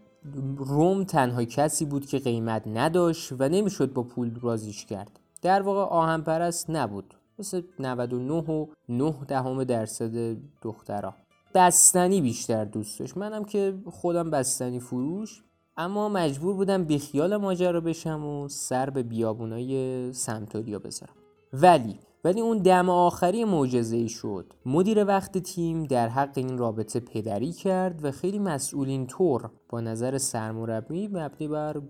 روم 0.57 1.05
تنها 1.05 1.45
کسی 1.45 1.85
بود 1.85 2.07
که 2.07 2.19
قیمت 2.19 2.63
نداشت 2.67 3.33
و 3.39 3.49
نمی‌شد 3.49 3.93
با 3.93 4.03
پول 4.03 4.35
رازیش 4.41 4.87
کرد. 4.87 5.21
در 5.43 5.63
واقع 5.63 5.81
آهن 5.81 6.21
پرست 6.21 6.71
نبود. 6.71 7.15
مثل 7.39 7.63
99 7.79 8.33
و 8.35 8.67
9 8.89 9.15
دهم 9.29 9.65
درصد 9.65 10.37
دخترها 10.63 11.15
بستنی 11.55 12.21
بیشتر 12.21 12.65
دوست 12.65 12.99
داشت. 13.01 13.17
منم 13.17 13.45
که 13.45 13.75
خودم 13.91 14.31
بستنی 14.31 14.81
فروش 14.81 15.43
اما 15.77 16.09
مجبور 16.09 16.55
بودم 16.55 16.85
بیخیال 16.85 17.37
ماجرا 17.37 17.81
بشم 17.81 18.25
و 18.27 18.49
سر 18.49 18.91
به 18.91 19.03
بیابونای 19.03 20.13
سمتوریا 20.13 20.79
بذارم. 20.79 21.15
ولی 21.53 21.99
ولی 22.25 22.41
اون 22.41 22.59
دم 22.59 22.89
آخری 22.89 23.45
معجزه 23.45 23.97
ای 23.97 24.09
شد. 24.09 24.53
مدیر 24.67 25.05
وقت 25.05 25.39
تیم 25.39 25.85
در 25.85 26.09
حق 26.09 26.33
این 26.35 26.59
رابطه 26.59 27.01
پدری 27.01 27.53
کرد 27.53 28.05
و 28.05 28.11
خیلی 28.11 28.39
مسئولین 28.39 29.07
طور 29.07 29.51
با 29.69 29.81
نظر 29.81 30.19
سرمربی 30.19 31.09
مبنی 31.09 31.49
بر 31.49 31.81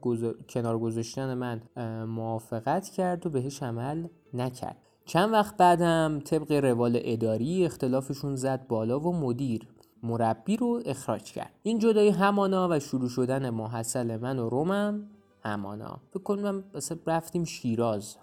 کنار 0.48 0.78
گذاشتن 0.78 1.34
من 1.34 1.62
موافقت 2.04 2.88
کرد 2.88 3.26
و 3.26 3.30
بهش 3.30 3.62
عمل 3.62 4.06
نکرد. 4.34 4.76
چند 5.06 5.32
وقت 5.32 5.56
بعدم 5.56 6.20
طبق 6.24 6.52
روال 6.52 7.00
اداری 7.04 7.64
اختلافشون 7.64 8.36
زد 8.36 8.66
بالا 8.66 9.00
و 9.00 9.12
مدیر 9.12 9.68
مربی 10.02 10.56
رو 10.56 10.82
اخراج 10.86 11.32
کرد. 11.32 11.52
این 11.62 11.78
جدای 11.78 12.08
همانا 12.08 12.68
و 12.70 12.78
شروع 12.78 13.08
شدن 13.08 13.50
محصل 13.50 14.16
من 14.16 14.38
و 14.38 14.48
رومم 14.48 15.10
همانا. 15.44 16.00
فکر 16.10 16.22
کنم 16.22 16.64
مثلا 16.74 16.98
رفتیم 17.06 17.44
شیراز. 17.44 18.16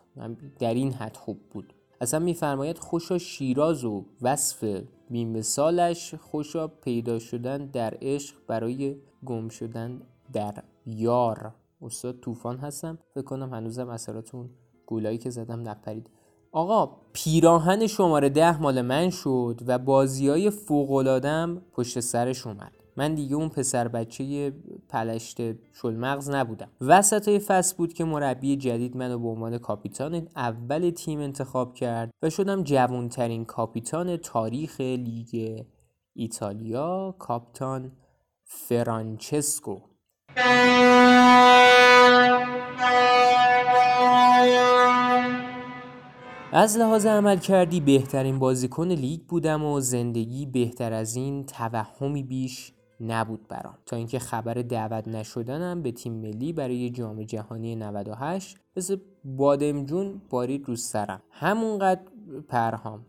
در 0.60 0.74
این 0.74 0.94
حد 0.94 1.18
خوب 1.18 1.40
بود. 1.52 1.74
اصلا 2.02 2.20
میفرماید 2.20 2.78
خوشا 2.78 3.18
شیراز 3.18 3.86
و 3.86 4.06
وصف 4.22 4.82
بیمثالش 5.10 6.16
خوشا 6.16 6.68
پیدا 6.68 7.20
شدن 7.20 7.66
در 7.66 7.98
عشق 8.02 8.36
برای 8.48 8.96
گم 9.26 9.50
شدن 9.50 10.02
در 10.34 10.64
یار. 10.86 11.54
استاد 11.82 12.20
طوفان 12.20 12.58
هستم. 12.58 12.98
فکر 13.14 13.24
کنم 13.24 13.54
هنوزم 13.54 13.90
اثراتون 13.90 14.50
گولایی 14.86 15.18
که 15.18 15.30
زدم 15.30 15.70
نپرید. 15.70 16.10
آقا 16.56 16.98
پیراهن 17.14 17.88
شماره 17.88 18.30
ده 18.30 18.62
مال 18.62 18.82
من 18.82 19.10
شد 19.10 19.62
و 19.68 19.80
بازی 19.80 20.28
های 20.30 20.50
فوقلادم 20.50 21.62
پشت 21.72 22.00
سرش 22.00 22.48
اومد. 22.48 22.72
من 22.98 23.16
دیگه 23.16 23.36
اون 23.36 23.50
پسر 23.50 23.88
بچه 23.88 24.54
پلشت 24.90 25.38
شلمغز 25.74 26.30
نبودم. 26.30 26.70
وسط 26.82 27.28
های 27.28 27.40
فصل 27.40 27.76
بود 27.78 27.94
که 27.94 28.04
مربی 28.04 28.56
جدید 28.56 28.98
منو 28.98 29.20
به 29.20 29.28
عنوان 29.28 29.58
کاپیتان 29.58 30.28
اول 30.36 30.90
تیم 30.90 31.20
انتخاب 31.20 31.74
کرد 31.74 32.12
و 32.22 32.30
شدم 32.30 32.64
جوانترین 32.64 33.46
کاپیتان 33.46 34.18
تاریخ 34.18 34.82
لیگ 34.82 35.64
ایتالیا 36.14 37.16
کاپتان 37.20 37.92
فرانچسکو. 38.44 39.80
از 46.56 46.78
لحاظ 46.78 47.06
عمل 47.06 47.38
کردی 47.38 47.80
بهترین 47.80 48.40
بازیکن 48.40 48.88
لیگ 48.88 49.22
بودم 49.22 49.64
و 49.66 49.80
زندگی 49.80 50.46
بهتر 50.46 50.94
از 50.94 51.16
این 51.16 51.46
توهمی 51.46 52.24
بیش 52.24 52.74
نبود 53.00 53.48
برام. 53.48 53.78
تا 53.86 53.96
اینکه 53.96 54.20
خبر 54.20 54.54
دعوت 54.54 55.08
نشدنم 55.08 55.82
به 55.82 55.92
تیم 55.92 56.14
ملی 56.14 56.54
برای 56.54 56.90
جام 56.90 57.24
جهانی 57.24 57.76
98 57.76 58.58
مثل 58.78 58.98
بادمجون 59.26 60.22
بارید 60.30 60.68
رو 60.68 60.76
سرم. 60.76 61.22
همونقدر 61.32 62.02
پرهام. 62.48 63.06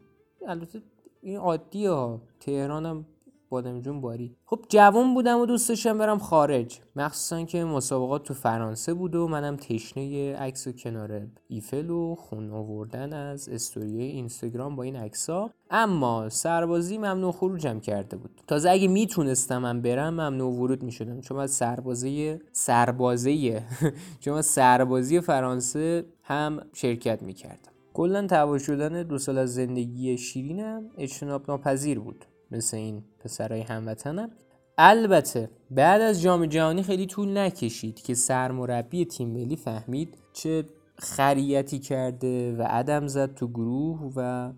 البته 0.47 0.83
این 1.23 1.37
عادیه 1.37 1.91
ها. 1.91 2.21
تهرانم 2.41 3.07
بادمجون 3.55 4.01
باری. 4.01 4.37
خب 4.45 4.65
جوان 4.69 5.15
بودم 5.15 5.41
و 5.41 5.47
دوست 5.47 5.69
داشتم 5.69 5.99
برم 5.99 6.19
خارج. 6.19 6.81
مخصوصا 6.97 7.43
که 7.43 7.65
مسابقات 7.65 8.23
تو 8.23 8.35
فرانسه 8.35 8.95
بود 8.95 9.15
و 9.15 9.29
منم 9.29 9.57
تشنه 9.57 10.35
عکس 10.37 10.67
و 10.67 10.73
کنار 10.73 11.27
ایفل 11.49 11.91
و 11.91 12.15
خون 12.15 12.51
آوردن 12.51 13.13
از 13.13 13.49
استوری 13.49 14.03
اینستاگرام 14.03 14.77
با 14.77 14.83
این 14.83 14.97
عکسا 14.97 15.51
اما 15.71 16.29
سربازی 16.29 16.99
ممنوع 16.99 17.33
خروجم 17.33 17.81
کرده 17.81 18.17
بود. 18.17 18.41
تازه 18.47 18.71
اگه 18.71 18.89
می‌تونستم 18.89 19.59
من 19.59 19.83
برم 19.83 20.15
ممنوع 20.15 20.53
ورود 20.53 20.83
می‌شدم. 20.83 21.21
چون 21.21 21.39
از 21.39 21.51
سربازی 21.51 22.37
سربازی 22.53 23.57
چون 24.21 24.43
سربازی 24.43 25.21
فرانسه 25.21 26.05
هم 26.23 26.61
شرکت 26.73 27.23
می‌کردم. 27.23 27.73
کلا 27.93 28.27
توا 28.27 28.59
شدن 28.59 29.03
دو 29.03 29.19
سال 29.19 29.39
از 29.39 29.55
زندگی 29.55 30.19
شیرینم 30.19 30.91
اجتناب 30.99 31.43
ناپذیر 31.49 32.01
بود. 32.01 32.25
مثل 32.55 32.77
این 32.77 33.03
پسرای 33.19 33.61
هموطنم. 33.61 34.31
البته 34.79 35.51
بعد 35.71 36.01
از 36.01 36.23
جام 36.23 36.47
جهانی 36.47 36.83
خیلی 36.83 37.07
طول 37.07 37.39
نکشید 37.39 38.03
که 38.03 38.15
سرمربی 38.15 39.05
تیم 39.05 39.29
ملی 39.29 39.57
فهمید 39.57 40.19
چه 40.33 40.65
خریتی 40.99 41.79
کرده 41.79 42.57
و 42.57 42.63
عدم 42.63 43.07
زد 43.07 43.35
تو 43.35 43.49
گروه 43.49 44.13
و 44.17 44.53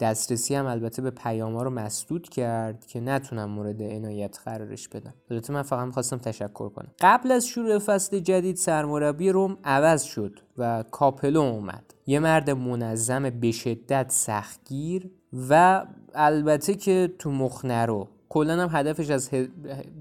دسترسی 0.00 0.54
هم 0.54 0.66
البته 0.66 1.02
به 1.02 1.10
پیام 1.10 1.54
ها 1.54 1.62
رو 1.62 1.70
مسدود 1.70 2.28
کرد 2.28 2.86
که 2.86 3.00
نتونم 3.00 3.50
مورد 3.50 3.82
عنایت 3.82 4.38
قرارش 4.44 4.88
بدم. 4.88 5.14
البته 5.30 5.52
من 5.52 5.62
فقط 5.62 5.92
خواستم 5.92 6.18
تشکر 6.18 6.68
کنم. 6.68 6.92
قبل 7.00 7.32
از 7.32 7.46
شروع 7.46 7.78
فصل 7.78 8.18
جدید 8.18 8.56
سرمربی 8.56 9.30
روم 9.30 9.58
عوض 9.64 10.02
شد 10.02 10.40
و 10.58 10.84
کاپلو 10.90 11.40
اومد. 11.40 11.94
یه 12.06 12.18
مرد 12.18 12.50
منظم 12.50 13.30
به 13.30 13.52
شدت 13.52 14.06
سختگیر 14.10 15.10
و 15.48 15.86
البته 16.14 16.74
که 16.74 17.10
تو 17.18 17.30
مخ 17.30 17.64
نرو 17.64 18.08
کلا 18.28 18.62
هم 18.62 18.68
هدفش 18.72 19.10
از 19.10 19.30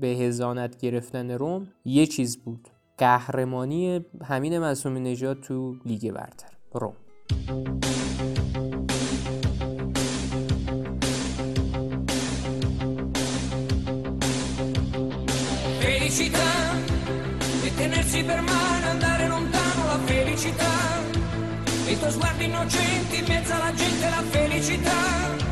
به 0.01 0.07
هزانت 0.07 0.77
گرفتن 0.77 1.31
روم 1.31 1.67
یه 1.85 2.05
چیز 2.05 2.37
بود 2.37 2.69
قهرمانی 2.97 4.05
همین 4.23 4.59
معصوم 4.59 4.97
نژاد 4.97 5.39
تو 5.39 5.75
لیگ 5.85 6.11
برتر 6.11 6.49
روم 6.73 6.93
felicità 16.09 16.51
e 17.67 17.69
tenersi 17.75 18.23
per 18.23 18.41
mano 18.41 18.85
andare 18.89 19.27
lontano 19.27 19.81
la 19.91 19.99
felicità 20.05 20.73
i 21.85 21.97
tuoi 21.99 22.11
sguardi 22.11 22.45
innocenti 22.45 23.19
in 23.19 23.25
mezzo 23.27 23.53
alla 23.53 23.73
gente 23.73 24.09
la 24.09 24.23
felicità 24.35 24.99
e 25.37 25.49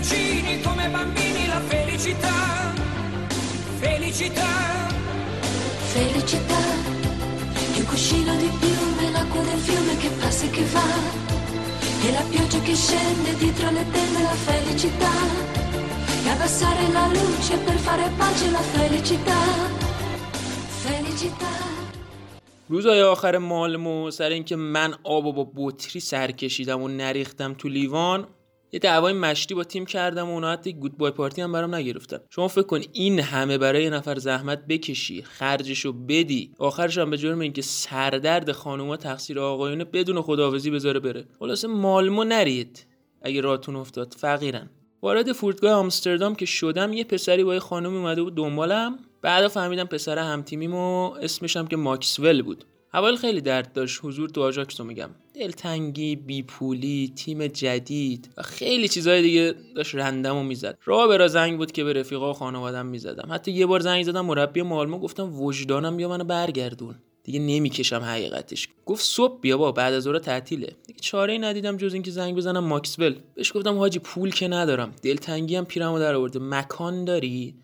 vicini 0.00 0.60
come 0.62 0.88
bambini 0.88 1.46
la 1.46 1.60
felicità 1.60 2.72
felicità 3.80 4.52
felicità 5.92 6.62
il 7.76 7.84
cuscino 7.84 8.34
di 8.36 8.50
piume 8.58 9.10
l'acqua 9.10 9.42
del 9.42 9.58
fiume 9.58 9.96
che 9.98 10.08
passa 10.18 10.46
e 10.46 10.50
che 10.50 10.64
va 10.64 10.88
e 12.06 12.12
la 12.12 12.24
pioggia 12.30 12.60
che 12.60 12.74
scende 12.74 13.36
dietro 13.36 13.70
le 13.70 13.84
tende 13.92 14.22
la 14.22 14.36
felicità 14.48 15.14
e 16.24 16.28
abbassare 16.30 16.92
la 16.92 17.06
luce 17.06 17.58
per 17.58 17.76
fare 17.76 18.10
pace 18.16 18.50
la 18.50 18.62
felicità 18.74 19.40
felicità 20.84 21.58
روزای 22.70 23.02
آخر 23.02 23.38
مالمو 23.38 24.10
سر 24.10 24.30
اینکه 24.30 24.56
من 24.56 24.94
آب 25.04 25.26
و 25.26 25.32
با 25.32 25.50
بطری 25.56 26.00
سر 26.00 26.30
کشیدم 26.30 26.82
و 26.82 26.88
نریختم 26.88 27.54
تو 27.54 27.68
لیوان 27.68 28.26
یه 28.72 28.80
دعوای 28.80 29.12
مشتی 29.12 29.54
با 29.54 29.64
تیم 29.64 29.86
کردم 29.86 30.28
و 30.28 30.32
اونا 30.32 30.52
حتی 30.52 30.72
گود 30.72 30.98
بای 30.98 31.10
پارتی 31.10 31.42
هم 31.42 31.52
برام 31.52 31.74
نگرفتن. 31.74 32.18
شما 32.30 32.48
فکر 32.48 32.62
کن 32.62 32.80
این 32.92 33.20
همه 33.20 33.58
برای 33.58 33.82
یه 33.84 33.90
نفر 33.90 34.18
زحمت 34.18 34.66
بکشی 34.66 35.22
خرجشو 35.22 35.92
بدی 35.92 36.52
آخرش 36.58 36.98
هم 36.98 37.10
به 37.10 37.16
جرم 37.16 37.40
اینکه 37.40 37.62
سردرد 37.62 38.52
خانوما 38.52 38.96
تقصیر 38.96 39.40
آقایونه 39.40 39.84
بدون 39.84 40.22
خداحافظی 40.22 40.70
بذاره 40.70 41.00
بره. 41.00 41.24
خلاصه 41.38 41.68
مالمو 41.68 42.24
نرید 42.24 42.86
اگه 43.22 43.40
راتون 43.40 43.76
افتاد 43.76 44.14
فقیرن. 44.18 44.70
وارد 45.02 45.32
فرودگاه 45.32 45.72
آمستردام 45.72 46.34
که 46.34 46.46
شدم 46.46 46.92
یه 46.92 47.04
پسری 47.04 47.44
با 47.44 47.54
یه 47.54 47.60
خانومی 47.60 47.96
اومده 47.96 48.22
بود 48.22 48.34
دنبالم. 48.34 48.98
بعدا 49.22 49.48
فهمیدم 49.48 49.84
پسر 49.84 50.18
همتیمیمو 50.18 51.12
اسمش 51.22 51.56
هم 51.56 51.66
که 51.66 51.76
ماکسول 51.76 52.42
بود. 52.42 52.64
اول 52.94 53.16
خیلی 53.16 53.40
درد 53.40 53.72
داشت. 53.72 54.00
حضور 54.02 54.28
تو 54.28 54.42
آژاکس 54.42 54.80
رو 54.80 54.86
میگم. 54.86 55.10
دلتنگی 55.34 56.16
بیپولی 56.16 57.12
تیم 57.16 57.46
جدید. 57.46 58.28
و 58.36 58.42
خیلی 58.42 58.88
چیزهای 58.88 59.22
دیگه 59.22 59.54
داشت 59.76 59.94
رندم 59.94 60.36
و 60.36 60.42
می‌زد. 60.42 60.78
راه 60.84 61.08
برا 61.08 61.28
زنگ 61.28 61.58
بود 61.58 61.72
که 61.72 61.84
به 61.84 61.92
رفیقا 61.92 62.30
و 62.30 62.32
خانوادم 62.32 62.86
می‌زدم. 62.86 63.28
حتی 63.32 63.52
یه 63.52 63.66
بار 63.66 63.80
زنگ 63.80 64.04
زدم 64.04 64.26
مربی 64.26 64.62
مالمو 64.62 64.98
گفتم 64.98 65.40
وجدانم 65.40 65.96
بیا 65.96 66.08
منو 66.08 66.24
برگردون. 66.24 66.94
دیگه 67.24 67.38
نمی‌کشم 67.38 68.00
حقیقتش. 68.00 68.68
گفت 68.86 69.04
صبح 69.04 69.40
بیا 69.40 69.58
با 69.58 69.72
بعد 69.72 69.94
از 69.94 70.02
ظهر 70.02 70.18
تعطیله. 70.18 70.76
دیگه 70.86 71.00
چاره 71.00 71.32
ای 71.32 71.38
ندیدم 71.38 71.76
جز 71.76 71.94
اینکه 71.94 72.10
زنگ 72.10 72.36
بزنم 72.36 72.64
ماکسول. 72.64 73.14
بهش 73.34 73.56
گفتم 73.56 73.78
حاجی 73.78 73.98
پول 73.98 74.30
که 74.30 74.48
ندارم. 74.48 74.92
دلتنگی 75.02 75.56
هم 75.56 75.64
پیرمو 75.64 75.98
در 75.98 76.14
آورده. 76.14 76.38
مکان 76.38 77.04
داری؟ 77.04 77.54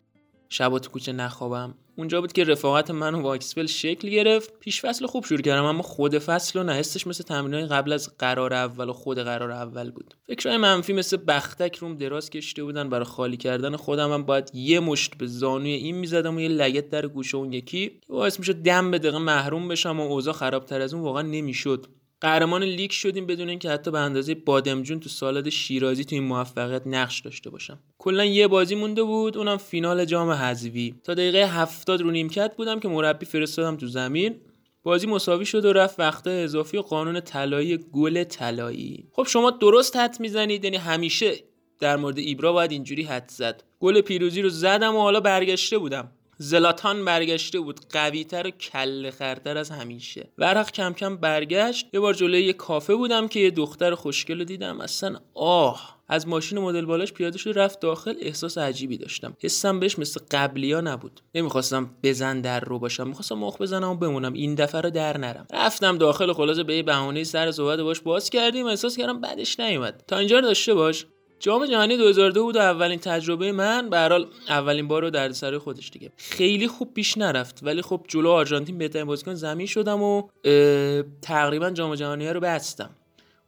شبا 0.49 0.79
تو 0.79 0.91
کوچه 0.91 1.13
نخوابم. 1.13 1.75
اونجا 1.99 2.21
بود 2.21 2.33
که 2.33 2.45
رفاقت 2.45 2.91
من 2.91 3.15
و 3.15 3.21
واکسفل 3.23 3.67
شکل 3.67 4.09
گرفت. 4.09 4.59
پیش 4.61 4.81
فصل 4.81 5.07
خوب 5.07 5.25
شروع 5.25 5.41
کردم 5.41 5.65
اما 5.65 5.83
خود 5.83 6.19
فصل 6.19 6.59
و 6.59 6.63
نهستش 6.63 7.07
مثل 7.07 7.25
تمرینای 7.25 7.67
قبل 7.67 7.93
از 7.93 8.17
قرار 8.19 8.55
اول 8.55 8.89
و 8.89 8.93
خود 8.93 9.19
قرار 9.19 9.51
اول 9.51 9.91
بود. 9.91 10.15
فکرهای 10.27 10.59
منفی 10.59 10.93
مثل 10.93 11.17
بختک 11.29 11.77
روم 11.77 11.97
دراز 11.97 12.31
کشیده 12.31 12.65
بودن. 12.65 12.89
برای 12.89 13.05
خالی 13.05 13.37
کردن 13.37 13.77
خودم 13.77 14.13
هم 14.13 14.23
باید 14.23 14.51
یه 14.55 14.81
مشت 14.81 15.15
به 15.19 15.27
زانوی 15.27 15.71
این 15.71 15.97
می‌زدم 15.97 16.37
و 16.37 16.41
یه 16.41 16.49
لگت 16.49 16.91
در 16.91 17.07
گوشه 17.07 17.37
اون 17.37 17.53
یکی. 17.53 17.91
باعث 18.09 18.39
می‌شد 18.39 18.55
دم 18.55 18.91
به 18.91 18.99
دقیقه 18.99 19.19
محروم 19.19 19.69
بشم 19.69 20.01
و 20.01 20.03
اوضاع 20.03 20.35
خرابتر 20.35 20.81
از 20.81 20.95
اون 20.95 21.03
واقعا 21.03 21.23
نمی‌شد. 21.23 21.87
قهرمان 22.21 22.63
لیگ 22.63 22.91
شدیم 22.91 23.27
بدون 23.27 23.49
اینکه 23.49 23.71
حتی 23.71 23.91
به 23.91 23.99
اندازه 23.99 24.35
بادمجون 24.35 25.01
تو 25.01 25.09
سالاد 25.09 25.49
شیرازی 25.49 26.05
تو 26.05 26.15
این 26.15 26.25
موفقیت 26.25 26.83
نقش 26.87 27.21
داشته 27.21 27.51
باشم. 27.51 27.79
کلا 27.99 28.25
یه 28.25 28.49
بازی 28.49 28.75
مونده 28.75 29.03
بود 29.03 29.37
اونم 29.39 29.57
فینال 29.57 30.05
جام 30.05 30.31
حذفی. 30.31 30.95
تا 31.05 31.15
دقیقه 31.15 31.39
هفتاد 31.39 32.01
رو 32.01 32.11
نیمکت 32.11 32.57
بودم 32.57 32.81
که 32.81 32.89
مربی 32.89 33.27
فرستادم 33.27 33.77
تو 33.77 33.87
زمین. 33.87 34.35
بازی 34.83 35.07
مساوی 35.07 35.47
شد 35.47 35.65
و 35.65 35.73
رفت 35.73 36.01
وقت 36.01 36.27
اضافی 36.27 36.77
و 36.77 36.83
قانون 36.83 37.21
طلایی 37.21 37.79
گل 37.93 38.25
طلایی. 38.25 39.09
خب 39.13 39.27
شما 39.27 39.51
درست 39.51 39.97
حد 39.97 40.21
می‌زنید 40.21 40.65
یعنی 40.65 40.77
همیشه 40.77 41.33
در 41.81 41.97
مورد 41.97 42.19
ایبرا 42.19 42.53
باید 42.53 42.73
اینجوری 42.73 43.03
حد 43.03 43.31
زد. 43.31 43.63
گل 43.81 44.01
پیروزی 44.01 44.43
رو 44.43 44.49
زدم 44.49 44.97
و 44.97 44.99
حالا 44.99 45.21
برگشته 45.21 45.79
بودم. 45.79 46.13
زلاتان 46.39 47.05
برگشته 47.05 47.61
بود. 47.61 47.81
قویتر 47.91 48.47
و 48.47 48.51
کل 48.51 49.11
خرتر 49.11 49.59
از 49.59 49.71
همیشه. 49.71 50.29
ورق 50.39 50.71
کم 50.71 50.93
کم 50.93 51.17
برگشت. 51.17 51.87
یه 51.93 52.01
بار 52.01 52.15
جلوی 52.15 52.45
یه 52.45 52.53
کافه 52.53 52.95
بودم 52.95 53.29
که 53.29 53.41
یه 53.41 53.51
دختر 53.51 53.95
خوشگل 53.95 54.45
دیدم. 54.45 54.81
اصلا 54.81 55.19
آه! 55.35 55.97
از 56.09 56.29
ماشین 56.29 56.59
مدل 56.59 56.85
بالاش 56.85 57.13
پیاده 57.13 57.39
شد 57.39 57.59
رفت 57.59 57.81
داخل. 57.81 58.15
احساس 58.21 58.59
عجیبی 58.59 58.99
داشتم. 58.99 59.37
حسم 59.41 59.81
بهش 59.81 59.99
مثل 59.99 60.21
قبلیا 60.31 60.81
نبود. 60.81 61.21
نمی‌خواستم 61.35 61.91
بزن 62.03 62.41
در 62.41 62.61
رو 62.61 62.79
باشم. 62.79 63.09
می‌خواستم 63.09 63.35
مخ 63.35 63.61
بزنم 63.61 63.89
و 63.91 63.95
بمونم. 63.95 64.33
این 64.33 64.55
دفعه 64.55 64.81
رو 64.81 64.91
در 64.91 65.19
نرم. 65.19 65.47
رفتم 65.53 65.99
داخل 65.99 66.33
خلاصه 66.33 66.63
به 66.63 66.83
بهونه 66.83 67.25
سر 67.25 67.53
صحبت 67.53 67.81
باش 67.81 68.01
باز 68.01 68.31
کردیم. 68.31 68.67
احساس 68.67 68.97
کردم 68.97 69.21
بعدش 69.21 69.61
نیومد. 69.61 70.05
تا 70.09 70.19
اینجا 70.19 70.41
داشته 70.41 70.75
باش. 70.75 71.07
جام 71.39 71.67
جهانی 71.67 71.97
2002 71.97 72.43
بود 72.45 72.57
اولین 72.57 72.99
تجربه 72.99 73.53
من 73.53 73.91
به 73.91 73.99
حال 73.99 74.27
اولین 74.49 74.89
بار 74.89 75.03
رو 75.03 75.11
در 75.11 75.33
سر 75.33 75.59
خودش 75.59 75.91
دیگه. 75.91 76.13
خیلی 76.17 76.69
خوب 76.69 76.95
پیش 76.95 77.19
نرفت 77.19 77.61
ولی 77.63 77.83
خب 77.83 78.05
جلو 78.09 78.31
آرژانتین 78.31 78.79
بهترین 78.79 79.05
بازیکن 79.05 79.35
زمین 79.35 79.67
شدم 79.67 80.03
و 80.03 80.23
تقریبا 81.23 81.71
جام 81.71 81.95
جهانی 81.95 82.29
رو 82.29 82.41
بستم. 82.41 82.91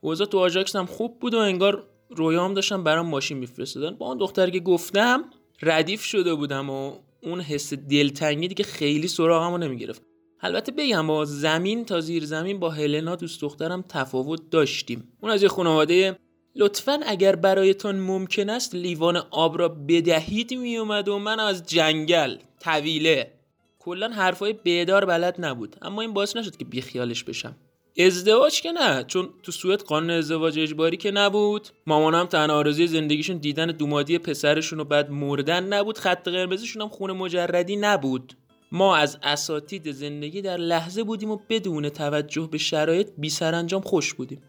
اوضاع 0.01 0.27
تو 0.27 0.39
آژاکس 0.39 0.77
هم 0.77 0.87
خوب 0.87 1.19
بود 1.21 1.35
و 1.35 1.39
انگار 1.39 1.85
رویام 2.11 2.55
داشتم 2.55 2.85
برام 2.85 3.07
ماشین 3.07 3.39
میفرستادن. 3.39 3.97
با 3.97 4.07
اون 4.07 4.19
دختر 4.19 4.51
که 4.51 4.61
گفتم 4.61 5.25
ردیف 5.63 6.05
شده 6.05 6.35
بودم 6.35 6.71
و 6.71 6.93
اون 7.23 7.41
حس 7.41 7.75
دلتنگی 7.75 8.49
دیگه 8.49 8.65
خیلی 8.65 9.09
سراغمو 9.09 9.59
نمی‌گرفت. 9.59 10.03
البته 10.41 10.73
بگم 10.73 11.07
با 11.07 11.25
زمین 11.25 11.85
تا 11.85 12.01
زیر 12.01 12.25
زمین 12.25 12.59
با 12.59 12.71
هلنا 12.71 13.17
دوست 13.17 13.41
دخترم 13.41 13.85
تفاوت 13.89 14.51
داشتیم. 14.51 15.13
اون 15.21 15.33
از 15.33 15.43
یه 15.43 15.49
خانواده 15.49 16.17
لطفا 16.59 17.01
اگر 17.07 17.37
برایتان 17.37 18.01
ممکن 18.01 18.51
است 18.51 18.75
لیوان 18.75 19.17
آب 19.17 19.59
را 19.59 19.69
بدهید 19.69 20.55
میومد 20.55 21.09
و 21.09 21.19
من 21.19 21.41
از 21.41 21.67
جنگل 21.67 22.37
طویله. 22.61 23.33
کلا 23.79 24.09
حرفای 24.09 24.53
بیدار 24.53 25.05
بلد 25.05 25.35
نبود 25.39 25.77
اما 25.83 26.03
این 26.03 26.13
باعث 26.13 26.37
نشد 26.37 26.57
که 26.57 26.65
بیخیالش 26.65 27.25
بشم. 27.25 27.57
ازدواج 27.99 28.61
که 28.61 28.73
نه 28.73 29.05
چون 29.05 29.29
تو 29.43 29.53
سوئد 29.53 29.83
قانون 29.83 30.11
ازدواج 30.11 30.59
اجباری 30.59 30.97
که 30.97 31.11
نبود. 31.11 31.69
مامانم 31.87 32.27
تنها 32.27 32.57
آرزوی 32.57 32.87
زندگیشون 32.87 33.37
دیدن 33.37 33.67
دومادی 33.67 34.19
پسرشون 34.19 34.81
و 34.81 34.85
بعد 34.85 35.11
مردن 35.11 35.65
نبود. 35.65 35.99
خط 35.99 36.29
قرمزشون 36.29 36.83
هم 36.83 36.89
خونه 36.89 37.13
مجردی 37.13 37.77
نبود. 37.77 38.37
ما 38.73 38.97
از 38.97 39.19
اساتید 39.23 39.93
زندگی 39.93 40.43
در 40.43 40.57
لحظه 40.57 41.03
بودیم 41.03 41.31
و 41.31 41.39
بدون 41.49 41.89
توجه 41.89 42.49
به 42.53 42.59
شرایط 42.59 43.09
بی 43.19 43.31
سرانجام 43.31 43.81
خوش 43.81 44.15
بودیم. 44.15 44.43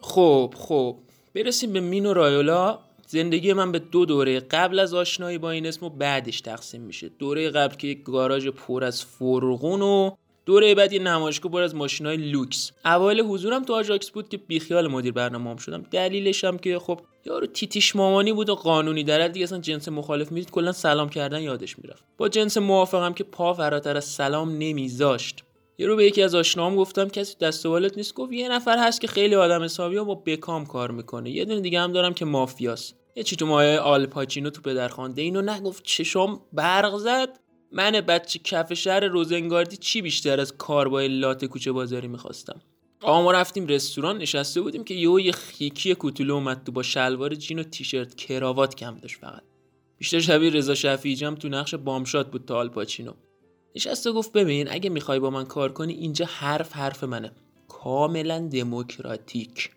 خب 0.00 0.54
خب. 0.56 0.96
برسیم 1.34 1.72
به 1.72 1.80
مینو 1.80 2.12
رایولا. 2.12 2.78
زندگی 3.06 3.52
من 3.52 3.72
به 3.72 3.78
دو 3.78 4.04
دوره 4.04 4.40
قبل 4.40 4.78
از 4.78 4.94
آشنایی 4.94 5.38
با 5.38 5.50
این 5.50 5.66
اسم 5.66 5.86
و 5.86 5.88
بعدش 5.88 6.40
تقسیم 6.40 6.80
میشه. 6.80 7.08
دوره 7.18 7.50
قبل 7.50 7.74
که 7.74 7.88
یک 7.88 8.02
گاراژ 8.02 8.48
پر 8.48 8.84
از 8.84 9.04
فرغون 9.04 9.82
و 9.82 10.10
دوره 10.46 10.74
بعد 10.74 10.92
یه 10.92 10.98
نمایشگاه 10.98 11.52
پر 11.52 11.62
از 11.62 11.74
ماشینای 11.74 12.16
لوکس. 12.16 12.72
اوایل 12.84 13.20
حضورم 13.20 13.64
تو 13.64 13.74
آژاکس 13.74 14.10
بود 14.10 14.28
که 14.28 14.36
بیخیال 14.36 14.88
مدیر 14.88 15.12
برنامه‌ام 15.12 15.56
شدم. 15.56 15.82
دلیلش 15.90 16.44
هم 16.44 16.58
که 16.58 16.78
خب 16.78 17.00
یارو 17.26 17.46
تیتیش 17.46 17.96
مامانی 17.96 18.32
بود 18.32 18.50
و 18.50 18.54
قانونی. 18.54 19.04
در 19.04 19.28
دیگه 19.28 19.44
اصلا 19.44 19.58
جنس 19.58 19.88
مخالف 19.88 20.32
می‌دید 20.32 20.50
کلا 20.50 20.72
سلام 20.72 21.08
کردن 21.08 21.42
یادش 21.42 21.78
می‌رفت. 21.78 22.04
با 22.16 22.28
جنس 22.28 22.56
موافقم 22.56 23.12
که 23.12 23.24
پا 23.24 23.54
فراتر 23.54 23.96
از 23.96 24.04
سلام 24.04 24.50
نمیذاشت. 24.58 25.44
یه 25.82 25.88
رو 25.88 25.96
به 25.96 26.04
یکی 26.04 26.22
از 26.22 26.34
آشنام 26.34 26.76
گفتم 26.76 27.08
کسی 27.08 27.36
دست 27.40 27.66
بالت 27.66 27.96
نیست؟ 27.96 28.14
گفت 28.14 28.32
یه 28.32 28.48
نفر 28.48 28.78
هست 28.78 29.00
که 29.00 29.06
خیلی 29.06 29.34
آدم 29.34 29.62
حسابی 29.62 29.96
و 29.96 30.04
با 30.04 30.14
بکام 30.14 30.66
کار 30.66 30.90
می‌کنه. 30.90 31.30
یه 31.30 31.44
دونه 31.44 31.60
دیگه 31.60 31.80
هم 31.80 31.92
دارم 31.92 32.14
که 32.14 32.24
مافیاست. 32.24 32.94
یه 33.16 33.22
چی 33.22 33.36
تو 33.36 33.46
مایه 33.46 33.78
آلپاچینو 33.78 34.50
تو 34.50 34.62
پدرخوانده 34.62 35.22
اینو 35.22 35.42
نگفت 35.42 35.82
چشام 35.84 36.40
برق 36.52 36.98
زد. 36.98 37.28
من 37.72 37.90
بچه 37.90 38.38
کف 38.38 38.74
شهر 38.74 39.00
روزنگاردی 39.04 39.76
چی 39.76 40.02
بیشتر 40.02 40.40
از 40.40 40.56
کار 40.56 40.88
با 40.88 41.00
لات 41.00 41.44
کوچه 41.44 41.72
بازاری 41.72 42.08
می‌خواستم؟ 42.08 42.60
آقا 43.02 43.30
رفتیم 43.30 43.66
رستوران 43.66 44.18
نشسته 44.18 44.60
بودیم 44.60 44.84
که 44.84 44.94
یهو 44.94 45.20
یه 45.20 45.32
خیکی 45.32 45.94
کوتوله 45.94 46.32
اومد 46.32 46.62
تو 46.66 46.72
با 46.72 46.82
شلوار 46.82 47.34
جین 47.34 47.58
و 47.58 47.62
تیشرت 47.62 48.14
کراوات 48.14 48.74
کم 48.74 48.98
داشت 48.98 49.18
فقط. 49.20 49.42
بیشتر 49.98 50.20
شبیه 50.20 50.50
رضا 50.50 50.74
شفیعی 50.74 51.16
تو 51.16 51.48
نقش 51.48 51.74
بامشاد 51.74 52.30
بود 52.30 52.44
تا 52.44 52.56
آلپاچینو 52.56 53.12
نشسته 53.76 54.12
گفت 54.12 54.32
ببین 54.32 54.70
اگه 54.70 54.90
می‌خوای 54.90 55.18
با 55.18 55.30
من 55.30 55.44
کار 55.44 55.72
کنی 55.72 55.92
اینجا 55.92 56.26
حرف 56.26 56.72
حرف 56.72 57.04
منه. 57.04 57.32
کاملا 57.68 58.38
دموکراتیک. 58.38 59.70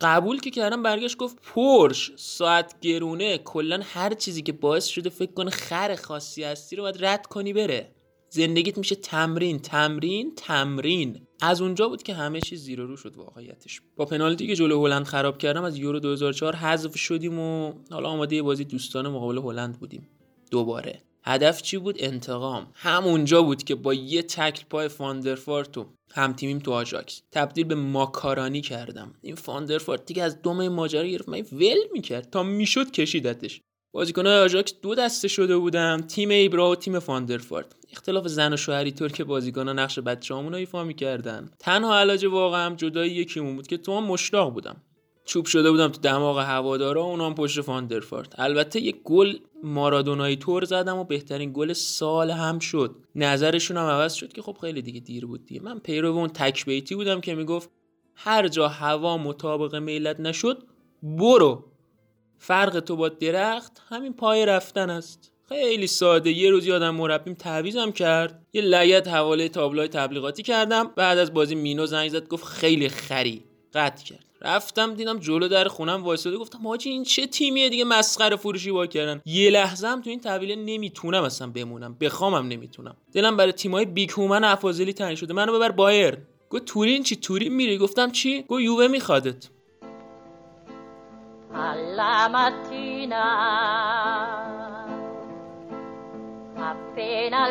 قبول 0.00 0.40
که 0.40 0.50
کردم 0.50 0.82
برگشت 0.82 1.16
گفت 1.16 1.38
پرش 1.42 2.12
ساعت 2.16 2.80
گرونه 2.80 3.38
کلا 3.38 3.80
هر 3.84 4.14
چیزی 4.14 4.42
که 4.42 4.52
باعث 4.52 4.86
شده 4.86 5.10
فکر 5.10 5.32
کنه 5.32 5.50
خر 5.50 5.94
خاصی 5.94 6.44
هستی 6.44 6.76
رو 6.76 6.82
باید 6.82 7.04
رد 7.04 7.26
کنی 7.26 7.52
بره. 7.52 7.88
زندگیت 8.28 8.78
میشه 8.78 8.94
تمرین 8.94 9.58
تمرین 9.58 10.34
تمرین. 10.36 11.26
از 11.40 11.60
اونجا 11.60 11.88
بود 11.88 12.02
که 12.02 12.14
همه 12.14 12.40
چیز 12.40 12.62
زیر 12.62 12.80
رو 12.80 12.96
شد 12.96 13.16
واقعیتش. 13.16 13.80
با 13.96 14.04
پنالتی 14.04 14.46
که 14.46 14.54
جلو 14.56 14.86
هلند 14.86 15.04
خراب 15.04 15.38
کردم 15.38 15.64
از 15.64 15.78
یورو 15.78 16.00
2004 16.00 16.56
حذف 16.56 16.96
شدیم 16.96 17.38
و 17.38 17.72
حالا 17.90 18.08
آماده 18.08 18.42
بازی 18.42 18.64
دوستانه 18.64 19.08
مقابل 19.08 19.38
هلند 19.38 19.78
بودیم. 19.78 20.08
دوباره. 20.50 21.02
هدف 21.24 21.62
چی 21.62 21.78
بود؟ 21.78 21.96
انتقام. 21.98 22.66
همونجا 22.74 23.42
بود 23.42 23.64
که 23.64 23.74
با 23.74 23.94
یه 23.94 24.22
تکل 24.22 24.64
پای 24.70 24.88
فاندرفارتو 24.88 25.86
هم 26.14 26.32
تیمیم 26.32 26.58
تو 26.58 26.72
آژاکس. 26.72 27.22
تبدیل 27.32 27.64
به 27.64 27.74
ماکارانی 27.74 28.60
کردم. 28.60 29.14
این 29.22 29.34
فاندرفارت 29.34 30.06
دیگه 30.06 30.22
از 30.22 30.42
دوم 30.42 30.68
ماجرا 30.68 31.06
گرفت. 31.06 31.28
من 31.28 31.40
ول 31.52 31.78
می‌کرد. 31.92 32.30
تا 32.30 32.42
می‌شد 32.42 32.90
کشیدتش. 32.90 33.60
بازیکنهای 33.94 34.38
آژاکس 34.38 34.74
دو 34.82 34.94
دسته 34.94 35.28
شده 35.28 35.56
بودم 35.56 36.00
تیم 36.00 36.30
ایبرا 36.30 36.70
و 36.70 36.76
تیم 36.76 36.98
فاندرفارت 36.98 37.66
اختلاف 37.92 38.28
زن 38.28 38.52
و 38.52 38.56
شوهری 38.56 38.92
طور 38.92 39.12
که 39.12 39.24
بازیکنان 39.24 39.78
نقش 39.78 39.98
بچه‌هامون 39.98 40.52
رو 40.52 40.58
ایفا 40.58 40.84
می‌کردن. 40.84 41.50
تنها 41.58 41.98
علاج 41.98 42.24
واقعا 42.24 42.74
جدایی 42.74 43.12
یکیمون 43.12 43.56
بود 43.56 43.66
که 43.66 43.76
تو 43.76 43.96
هم 43.96 44.04
مشتاق 44.04 44.52
بودم. 44.52 44.76
چوب 45.24 45.46
شده 45.46 45.70
بودم 45.70 45.88
تو 45.88 46.00
دماغ 46.00 46.38
هوادارا 46.38 47.02
اونام 47.02 47.34
پشت 47.34 47.60
فاندرفارت. 47.60 48.40
البته 48.40 48.80
یک 48.80 49.02
گل 49.04 49.34
مارادونایی 49.62 50.36
تور 50.36 50.64
زدم 50.64 50.98
و 50.98 51.04
بهترین 51.04 51.52
گل 51.52 51.72
سال 51.72 52.30
هم 52.30 52.58
شد. 52.58 52.96
نظرشون 53.14 53.76
هم 53.76 53.84
عوض 53.84 54.14
شد 54.14 54.32
که 54.32 54.42
خب 54.42 54.56
خیلی 54.60 54.82
دیگه 54.82 55.00
دیر 55.00 55.26
بود 55.26 55.46
دیگه. 55.46 55.62
من 55.62 55.78
پیرو 55.78 56.16
اون 56.16 56.28
تک 56.28 56.64
بیتی 56.64 56.94
بودم 56.94 57.20
که 57.20 57.34
می‌گفت 57.34 57.70
هر 58.14 58.48
جا 58.48 58.68
هوا 58.68 59.18
مطابق 59.18 59.74
میلت 59.74 60.20
نشد 60.20 60.62
برو. 61.02 61.64
فرق 62.38 62.80
تو 62.80 62.96
با 62.96 63.08
درخت 63.08 63.82
همین 63.88 64.12
پای 64.12 64.46
رفتن 64.46 64.90
است. 64.90 65.32
خیلی 65.48 65.86
ساده. 65.86 66.30
یه 66.30 66.50
روز 66.50 66.66
یادم 66.66 66.94
مربیم 66.94 67.34
تعویضم 67.34 67.92
کرد. 67.92 68.46
یه 68.52 68.62
لگت 68.62 69.08
حواله 69.08 69.48
تابلوی 69.48 69.88
تبلیغاتی 69.88 70.42
کردم. 70.42 70.90
بعد 70.96 71.18
از 71.18 71.34
بازی 71.34 71.54
مینو 71.54 71.86
زنگ 71.86 72.10
زد 72.10 72.28
گفت 72.28 72.44
خیلی 72.44 72.88
خری. 72.88 73.44
قطع 73.74 74.04
کرد. 74.04 74.24
رفتم 74.44 74.94
دیدم 74.94 75.18
جلو 75.18 75.48
در 75.48 75.68
خونم 75.68 76.04
وایساده 76.04 76.36
گفتم 76.36 76.66
حاجی 76.66 76.90
این 76.90 77.04
چه 77.04 77.26
تیمیه 77.26 77.68
دیگه 77.68 77.84
مسخره 77.84 78.36
فروشی 78.36 78.70
با 78.70 78.86
کردن. 78.86 79.20
یه 79.24 79.50
لحظه 79.50 79.86
هم 79.86 80.02
تو 80.02 80.10
این 80.10 80.20
تحویل 80.20 80.58
نمی‌تونم 80.58 81.22
اصلا 81.22 81.46
بمونم 81.46 81.96
بخوامم 82.00 82.48
نمی‌تونم. 82.48 82.96
دلم 83.12 83.36
برای 83.36 83.52
تیمای 83.52 83.84
big 83.84 84.10
هومن 84.10 84.44
افاضلی 84.44 84.92
تنگ 84.92 85.16
شده. 85.16 85.34
منو 85.34 85.52
ببر 85.52 85.70
بایر 85.70 86.18
گفت 86.50 86.64
تورین 86.64 87.02
چی؟ 87.02 87.16
تورین 87.16 87.54
میری؟ 87.54 87.78
گفتم 87.78 88.10
چی؟ 88.10 88.42
گفت 88.42 88.62
یووه 88.62 88.88
میخوادت. 88.88 89.48
appena 96.62 97.42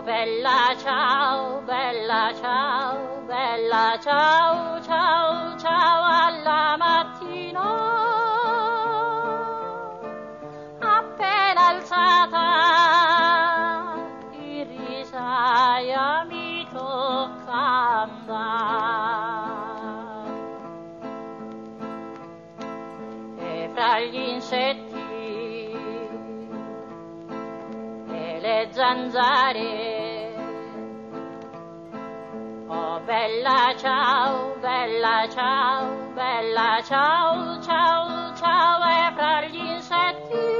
oh 0.00 0.02
bella 0.02 0.74
ciao 0.78 1.60
bella 1.66 2.32
ciao 2.40 3.22
bella 3.26 3.98
ciao 4.00 4.80
ciao 4.80 5.58
ciao 5.58 6.04
alla 6.26 6.76
mattina. 6.78 7.60
Appena 10.78 11.66
alzata 11.68 12.38
di 14.30 14.62
risaia 14.64 16.24
mi 16.24 16.66
tocca 16.72 18.08
andare 18.08 18.48
e 23.36 23.70
fra 23.74 24.00
gli 24.00 24.16
insetti 24.16 24.89
e 28.90 29.10
zanzare 29.10 30.34
Oh 32.68 33.00
bella 33.04 33.74
ciao, 33.76 34.56
bella 34.60 35.28
ciao, 35.28 36.12
bella 36.14 36.80
ciao, 36.82 37.60
ciao, 37.60 38.34
ciao 38.34 38.82
e 38.82 39.12
fra 39.14 39.44
gli 39.46 39.56
insetti 39.56 40.59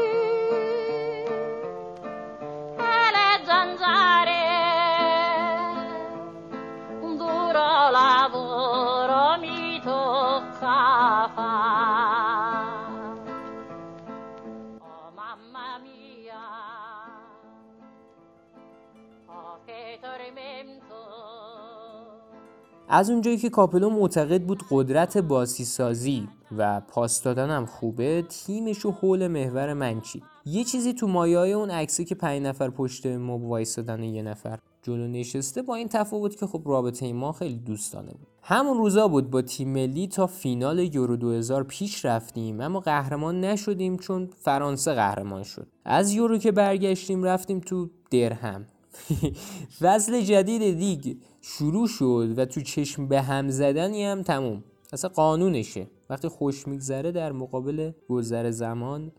از 22.93 23.11
اونجایی 23.11 23.37
که 23.37 23.51
کاپلو 23.51 23.91
معتقد 23.91 24.43
بود 24.43 24.63
قدرت 24.71 25.19
باسی 25.19 25.65
سازی 25.65 26.29
و 26.57 26.81
پاس 26.81 27.23
دادن 27.23 27.65
خوبه 27.65 28.23
تیمش 28.29 28.79
رو 28.79 28.91
حول 28.91 29.27
محور 29.27 29.73
من 29.73 30.01
چید. 30.01 30.23
یه 30.45 30.65
چیزی 30.65 30.93
تو 30.93 31.07
مایه 31.07 31.39
اون 31.39 31.71
عکسی 31.71 32.05
که 32.05 32.15
پنج 32.15 32.43
نفر 32.43 32.71
پشت 32.71 33.07
مب 33.07 33.45
وایسادن 33.45 34.03
یه 34.03 34.23
نفر 34.23 34.59
جلو 34.83 35.07
نشسته 35.09 35.63
با 35.63 35.75
این 35.75 35.89
تفاوت 35.89 36.37
که 36.37 36.47
خب 36.47 36.63
رابطه 36.67 37.13
ما 37.13 37.33
خیلی 37.33 37.59
دوستانه 37.59 38.13
بود. 38.13 38.27
همون 38.43 38.79
روزا 38.79 39.09
بود 39.09 39.31
با 39.31 39.43
تیم 39.43 39.69
ملی 39.69 40.09
تا 40.09 40.27
فینال 40.27 40.95
یورو 40.95 41.17
2000 41.17 41.63
پیش 41.63 42.05
رفتیم 42.05 42.61
اما 42.61 42.81
قهرمان 42.81 43.41
نشدیم 43.41 43.97
چون 43.97 44.29
فرانسه 44.39 44.95
قهرمان 44.95 45.43
شد. 45.43 45.67
از 45.85 46.13
یورو 46.13 46.39
که 46.39 46.53
برگشتیم 46.53 47.23
رفتیم 47.23 47.61
تو 47.61 47.91
درهم. 48.11 48.67
فصل 49.81 50.21
جدید 50.21 50.63
لیگ 50.63 51.17
شروع 51.43 51.87
شد 51.89 52.35
و 52.37 52.45
تو 52.45 52.61
چشم 52.61 53.09
به 53.09 53.23
هم 53.23 53.49
زدنی 53.49 54.05
هم 54.05 54.23
تموم. 54.23 54.65
اصلا 54.93 55.11
قانونشه. 55.11 55.87
وقتی 56.11 56.29
خوش 56.29 56.69
میگذره 56.69 57.13
در 57.13 57.33
مقابل 57.33 57.93
گذر 58.09 58.51
زمان 58.51 59.13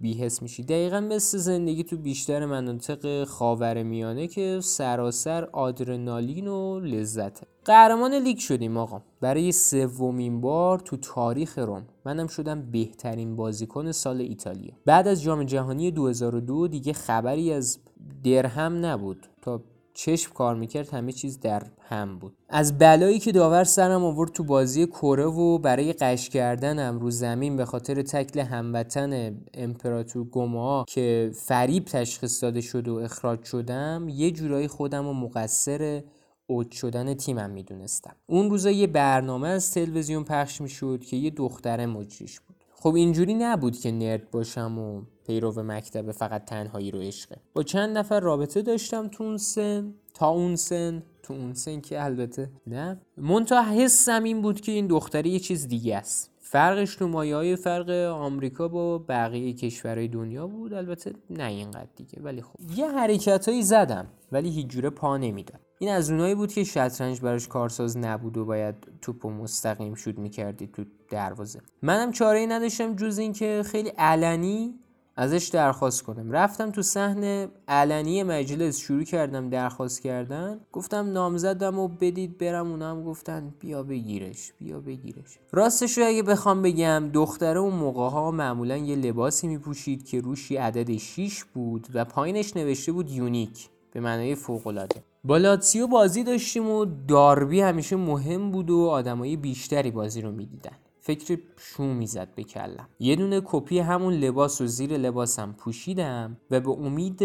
بیهس 0.00 0.42
میشی. 0.42 0.62
دقیقا 0.62 1.00
مثل 1.00 1.38
زندگی 1.38 1.84
تو 1.84 1.96
بیشتر 1.96 2.46
مناطق 2.46 3.24
خاور 3.24 3.82
میانه 3.82 4.26
که 4.26 4.60
سراسر 4.62 5.44
آدرنالین 5.44 6.48
و 6.48 6.80
لذته 6.80 7.46
قهرمان 7.64 8.14
لیگ 8.14 8.38
شدیم 8.38 8.76
آقا. 8.76 9.02
برای 9.20 9.52
سومین 9.52 10.40
بار 10.40 10.78
تو 10.78 10.96
تاریخ 10.96 11.58
روم. 11.58 11.86
منم 12.04 12.26
شدم 12.26 12.70
بهترین 12.70 13.36
بازیکن 13.36 13.92
سال 13.92 14.20
ایتالیا. 14.20 14.72
بعد 14.84 15.08
از 15.08 15.22
جام 15.22 15.44
جهانی 15.44 15.90
2002 15.90 16.68
دیگه 16.68 16.92
خبری 16.92 17.52
از 17.52 17.78
درهم 18.24 18.84
نبود. 18.84 19.26
تا 19.42 19.60
چشم 19.94 20.32
کار 20.32 20.54
می‌کرد 20.54 20.88
همه 20.88 21.12
چیز 21.12 21.40
در 21.40 21.62
هم 21.88 22.18
بود. 22.18 22.36
از 22.48 22.78
بلایی 22.78 23.18
که 23.18 23.32
داور 23.32 23.64
سرم 23.64 24.04
آورد 24.04 24.32
تو 24.32 24.44
بازی 24.44 24.86
کره 24.86 25.24
و 25.24 25.58
برای 25.58 25.92
قش 25.92 26.28
کردنم 26.28 26.98
رو 26.98 27.10
زمین 27.10 27.56
به 27.56 27.64
خاطر 27.64 28.02
تکل 28.02 28.40
هموطن 28.40 29.36
امپراتور 29.54 30.24
گوما 30.24 30.84
که 30.88 31.30
فریب 31.34 31.84
تشخیص 31.84 32.42
داده 32.42 32.60
شد 32.60 32.88
و 32.88 32.94
اخراج 32.94 33.44
شدم 33.44 34.06
یه 34.08 34.30
جورایی 34.30 34.68
خودم 34.68 35.06
و 35.06 35.12
مقصر 35.12 36.02
اوت 36.46 36.70
شدن 36.70 37.14
تیمم 37.14 37.50
می‌دونستم. 37.50 38.16
اون 38.26 38.50
روزا 38.50 38.70
یه 38.70 38.86
برنامه 38.86 39.48
از 39.48 39.74
تلویزیون 39.74 40.24
پخش 40.24 40.60
می‌شد 40.60 41.00
که 41.00 41.16
یه 41.16 41.30
دختره 41.30 41.86
مجریش 41.86 42.40
بود. 42.40 42.56
خب 42.74 42.94
اینجوری 42.94 43.34
نبود 43.34 43.78
که 43.78 43.92
نرد 43.92 44.30
باشم 44.30 44.78
و 44.78 45.02
پیرو 45.26 45.62
مکتب 45.62 46.12
فقط 46.12 46.44
تنهایی 46.44 46.90
رو 46.90 47.00
عشقه. 47.00 47.36
با 47.54 47.62
چند 47.62 47.98
نفر 47.98 48.20
رابطه 48.20 48.62
داشتم 48.62 49.08
تو 49.08 49.24
اون 49.24 49.36
سن 49.36 49.94
تا 50.14 50.28
اون 50.28 50.56
سن 50.56 51.02
تو 51.22 51.34
اون 51.34 51.54
سن 51.54 51.80
که 51.80 52.04
البته 52.04 52.50
نه. 52.66 53.00
منتها 53.16 53.62
حسم 53.62 54.22
این 54.22 54.42
بود 54.42 54.60
که 54.60 54.72
این 54.72 54.86
دختره 54.86 55.30
یه 55.30 55.38
چیز 55.38 55.68
دیگه 55.68 55.96
است. 55.96 56.30
فرقش 56.40 56.96
تو 56.96 57.08
مایه 57.08 57.36
های 57.36 57.56
فرق 57.56 57.90
آمریکا 58.12 58.68
با 58.68 58.98
بقیه 58.98 59.52
کشورهای 59.52 60.08
دنیا 60.08 60.46
بود. 60.46 60.72
البته 60.72 61.12
نه 61.30 61.44
اینقدر 61.44 61.88
دیگه 61.96 62.22
ولی 62.22 62.42
خب. 62.42 62.58
یه 62.76 62.88
حرکت 62.88 63.48
هایی 63.48 63.62
زدم 63.62 64.06
ولی 64.32 64.50
هیچ 64.50 64.66
جوره 64.66 64.90
پا 64.90 65.16
نمی‌داد. 65.16 65.60
این 65.78 65.90
از 65.90 66.10
اونایی 66.10 66.34
بود 66.34 66.52
که 66.52 66.64
شطرنج 66.64 67.20
براش 67.20 67.48
کارساز 67.48 67.96
نبود 67.96 68.36
و 68.36 68.44
باید 68.44 68.74
توپ 69.02 69.24
و 69.24 69.30
مستقیم 69.30 69.94
شود 69.94 70.18
می‌کردی 70.18 70.66
تو 70.66 70.84
دروازه. 71.10 71.60
منم 71.82 72.12
چاره 72.12 72.38
ای 72.38 72.46
نداشتم 72.46 72.96
جز 72.96 73.18
اینکه 73.18 73.62
خیلی 73.66 73.88
علنی 73.88 74.74
ازش 75.18 75.48
درخواست 75.52 76.02
کنم. 76.02 76.32
رفتم 76.32 76.70
تو 76.70 76.82
صحن 76.82 77.48
علنی 77.68 78.22
مجلس 78.22 78.78
شروع 78.78 79.04
کردم 79.04 79.50
درخواست 79.50 80.02
کردن. 80.02 80.60
گفتم 80.72 81.12
نامزدم 81.12 81.78
و 81.78 81.88
بدید 81.88 82.38
برم 82.38 82.70
اونا 82.70 82.90
هم 82.90 83.04
گفتن 83.04 83.54
بیا 83.60 83.82
بگیرش 83.82 84.52
بیا 84.58 84.80
بگیرش. 84.80 85.38
راستش 85.52 85.98
رو 85.98 86.06
اگه 86.06 86.22
بخوام 86.22 86.62
بگم 86.62 87.10
دختره 87.12 87.58
اون 87.58 87.74
موقع 87.74 88.08
ها 88.10 88.30
معمولا 88.30 88.76
یه 88.76 88.96
لباسی 88.96 89.48
میپوشید 89.48 90.04
که 90.04 90.20
روشی 90.20 90.56
عدد 90.56 90.96
6 90.96 91.44
بود 91.44 91.86
و 91.94 92.04
پایینش 92.04 92.56
نوشته 92.56 92.92
بود 92.92 93.10
یونیک 93.10 93.68
به 93.92 94.00
معنای 94.00 94.34
فوق 94.34 94.66
العاده 94.66 95.04
با 95.24 95.36
لاتسیو 95.36 95.86
بازی 95.86 96.24
داشتیم 96.24 96.70
و 96.70 96.86
داربی 97.08 97.60
همیشه 97.60 97.96
مهم 97.96 98.50
بود 98.50 98.70
و 98.70 98.80
آدمای 98.80 99.36
بیشتری 99.36 99.90
بازی 99.90 100.20
رو 100.20 100.32
می‌دیدن. 100.32 100.76
فکر 101.06 101.38
شو 101.56 101.82
می‌زد 101.82 102.34
به 102.34 102.42
کلم. 102.42 102.88
یه 102.98 103.16
دونه 103.16 103.40
کپی 103.44 103.78
همون 103.78 104.14
لباس 104.14 104.60
و 104.60 104.66
زیر 104.66 104.96
لباسم 104.96 105.52
پوشیدم 105.52 106.36
و 106.50 106.60
به 106.60 106.70
امید 106.70 107.22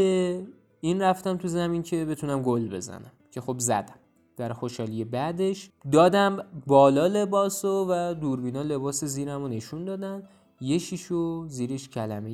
این 0.82 1.02
رفتم 1.02 1.38
تو 1.38 1.48
زمین 1.48 1.82
که 1.82 2.06
بتونم 2.06 2.41
گل 2.41 2.70
بزنم 2.70 3.12
که 3.32 3.41
خب 3.41 3.60
زدم. 3.60 3.96
در 4.38 4.54
خوشحالی 4.54 5.04
بعدش 5.04 5.70
دادم 5.91 6.38
بالا 6.67 7.08
لباسو 7.08 7.88
و 7.89 8.13
دوربینا 8.13 8.62
لباس 8.62 9.04
زیرم 9.04 9.48
نشون 9.48 9.86
دادن 9.86 10.24
یه 10.62 10.78
شیشو 10.78 11.47
زیرش 11.47 11.89
کلمه 11.89 12.32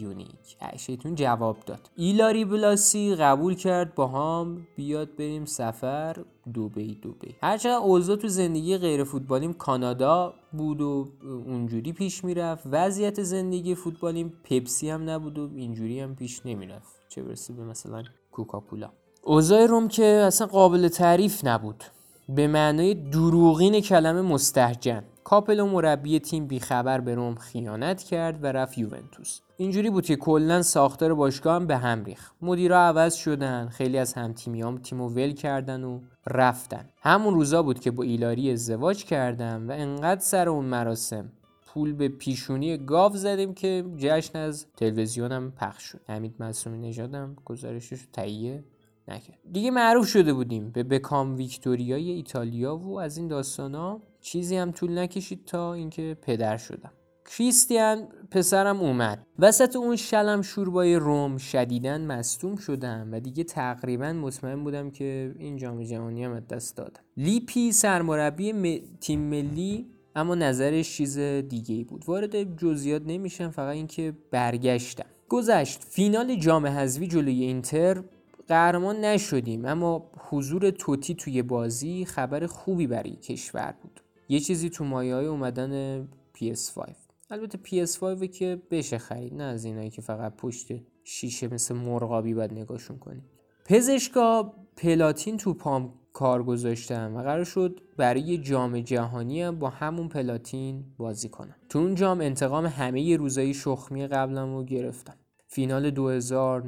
یونیک. 0.00 0.56
شیطون 0.76 1.14
جواب 1.14 1.56
داد. 1.66 1.90
ایلاری 1.96 2.44
بلاسی 2.44 3.14
قبول 3.14 3.54
کرد 3.54 3.94
با 3.94 4.06
هم 4.06 4.66
بیاد 4.76 5.16
بریم 5.16 5.44
سفر 5.44 6.16
دوبی 6.54 6.94
دوبی 6.94 7.34
هرچند 7.42 7.82
اوضاع 7.82 8.16
تو 8.16 8.28
زندگی 8.28 8.76
غیر 8.76 9.04
فوتبالیم 9.04 9.52
کانادا 9.52 10.34
بود 10.52 10.80
و 10.80 11.08
اونجوری 11.46 11.92
پیش 11.92 12.24
می‌رفت. 12.24 12.66
وضعیت 12.70 13.22
زندگی 13.22 13.74
فوتبالیم 13.74 14.32
پپسی 14.44 14.90
هم 14.90 15.10
نبود 15.10 15.38
و 15.38 15.50
اینجوری 15.54 16.00
هم 16.00 16.16
پیش 16.16 16.46
نمی‌رفت. 16.46 17.00
چه 17.08 17.22
برسه 17.22 17.52
به 17.52 17.64
مثلا 17.64 18.02
کوکاکولا. 18.32 18.90
اوضاع 19.22 19.66
روم 19.66 19.88
که 19.88 20.04
اصلا 20.04 20.46
قابل 20.46 20.88
تعریف 20.88 21.44
نبود. 21.44 21.84
به 22.28 22.46
معنای 22.46 22.94
دروغین 22.94 23.80
کلمه 23.80 24.22
مستهجن 24.22 25.04
کاپلو 25.30 25.66
مربی 25.66 26.18
تیم 26.18 26.46
بیخبر 26.46 27.00
به 27.00 27.14
روم 27.14 27.34
خیانت 27.34 28.02
کرد 28.02 28.44
و 28.44 28.46
رفت 28.46 28.78
یوونتوس. 28.78 29.40
اینجوری 29.56 29.90
بود 29.90 30.04
که 30.04 30.16
کلا 30.16 30.62
ساختار 30.62 31.14
باشگاه 31.14 31.56
هم 31.56 31.66
به 31.66 31.76
هم 31.76 32.04
ریخت. 32.04 32.34
مدیرا 32.42 32.80
عوض 32.80 33.14
شدن 33.14 33.68
خیلی 33.68 33.98
از 33.98 34.14
همتیمیام 34.14 34.78
تیمو 34.78 35.08
ول 35.08 35.32
کردن 35.32 35.84
و 35.84 36.00
رفتن. 36.26 36.88
همون 37.02 37.34
روزا 37.34 37.62
بود 37.62 37.80
که 37.80 37.90
با 37.90 38.02
ایلاری 38.02 38.52
ازدواج 38.52 39.04
کردم 39.04 39.68
و 39.68 39.72
انقدر 39.72 40.20
سر 40.20 40.48
اون 40.48 40.64
مراسم 40.64 41.32
پول 41.66 41.92
به 41.92 42.08
پیشونی 42.08 42.78
گاو 42.78 43.16
زدیم 43.16 43.54
که 43.54 43.84
جشن 43.96 44.38
از 44.38 44.66
تلویزیونم 44.76 45.50
پخش 45.50 45.82
شد. 45.82 46.00
حمید 46.08 46.34
معصومی 46.40 46.88
نژادم 46.88 47.36
گزارشش 47.44 48.06
تهیه 48.12 48.64
نکرد. 49.08 49.38
دیگه 49.52 49.70
معروف 49.70 50.08
شده 50.08 50.32
بودیم 50.32 50.70
به 50.70 50.82
بکام 50.82 51.36
ویکتوریای 51.36 52.10
ایتالیا 52.10 52.76
و 52.76 53.00
از 53.00 53.16
این 53.16 53.28
داستانا 53.28 54.00
چیزی 54.20 54.56
هم 54.56 54.70
طول 54.70 54.98
نکشید 54.98 55.44
تا 55.44 55.74
اینکه 55.74 56.16
پدر 56.22 56.56
شدم. 56.56 56.92
کریستیان 57.36 58.08
پسرم 58.30 58.80
اومد. 58.80 59.26
وسط 59.38 59.76
اون 59.76 59.96
شلم 59.96 60.42
شوربای 60.42 60.96
روم 60.96 61.36
شدیدن 61.36 62.06
مستوم 62.06 62.56
شدم 62.56 63.08
و 63.12 63.20
دیگه 63.20 63.44
تقریبا 63.44 64.12
مطمئن 64.12 64.64
بودم 64.64 64.90
که 64.90 65.34
این 65.38 65.56
جام 65.56 65.82
جهانی 65.82 66.24
هم 66.24 66.40
دست 66.40 66.76
دادم. 66.76 67.00
لیپی 67.16 67.72
سرمربی 67.72 68.52
م... 68.52 68.78
تیم 69.00 69.20
ملی 69.20 69.86
اما 70.16 70.34
نظرش 70.34 70.96
چیز 70.96 71.18
دیگه 71.18 71.74
ای 71.74 71.84
بود. 71.84 72.04
وارد 72.06 72.56
جزئیات 72.56 73.02
نمیشم 73.06 73.50
فقط 73.50 73.74
اینکه 73.74 74.12
برگشتم. 74.30 75.06
گذشت. 75.28 75.84
فینال 75.84 76.34
جام 76.34 76.66
حذفی 76.66 77.06
جلوی 77.06 77.44
اینتر. 77.44 78.02
قهرمان 78.48 79.04
نشدیم 79.04 79.64
اما 79.64 80.10
حضور 80.30 80.70
توتی 80.70 81.14
توی 81.14 81.42
بازی 81.42 82.04
خبر 82.04 82.46
خوبی 82.46 82.86
برای 82.86 83.16
کشور 83.16 83.74
بود. 83.82 83.99
یه 84.30 84.40
چیزی 84.40 84.70
تو 84.70 84.84
مایه 84.84 85.14
های 85.14 85.26
اومدن 85.26 86.02
PS5 86.36 86.92
البته 87.30 87.58
PS5 87.58 88.24
که 88.24 88.62
بشه 88.70 88.98
خرید 88.98 89.34
نه 89.34 89.42
از 89.42 89.64
اینایی 89.64 89.90
که 89.90 90.02
فقط 90.02 90.36
پشت 90.36 90.68
شیشه 91.04 91.54
مثل 91.54 91.74
مرغابی 91.74 92.34
باید 92.34 92.52
نگاهشون 92.52 92.98
کنی. 92.98 93.22
پزشکا 93.64 94.54
پلاتین 94.76 95.36
تو 95.36 95.54
پام 95.54 95.94
کار 96.12 96.42
گذاشتم 96.42 97.16
و 97.16 97.22
قرار 97.22 97.44
شد 97.44 97.80
برای 97.96 98.38
جام 98.38 98.80
جهانی 98.80 99.42
هم 99.42 99.58
با 99.58 99.68
همون 99.68 100.08
پلاتین 100.08 100.84
بازی 100.98 101.28
کنم 101.28 101.56
تو 101.68 101.78
اون 101.78 101.94
جام 101.94 102.20
انتقام 102.20 102.66
همه 102.66 103.16
روزایی 103.16 103.54
شخمی 103.54 104.06
قبلم 104.06 104.54
رو 104.54 104.64
گرفتم 104.64 105.14
فینال 105.46 105.90
2000 105.90 106.62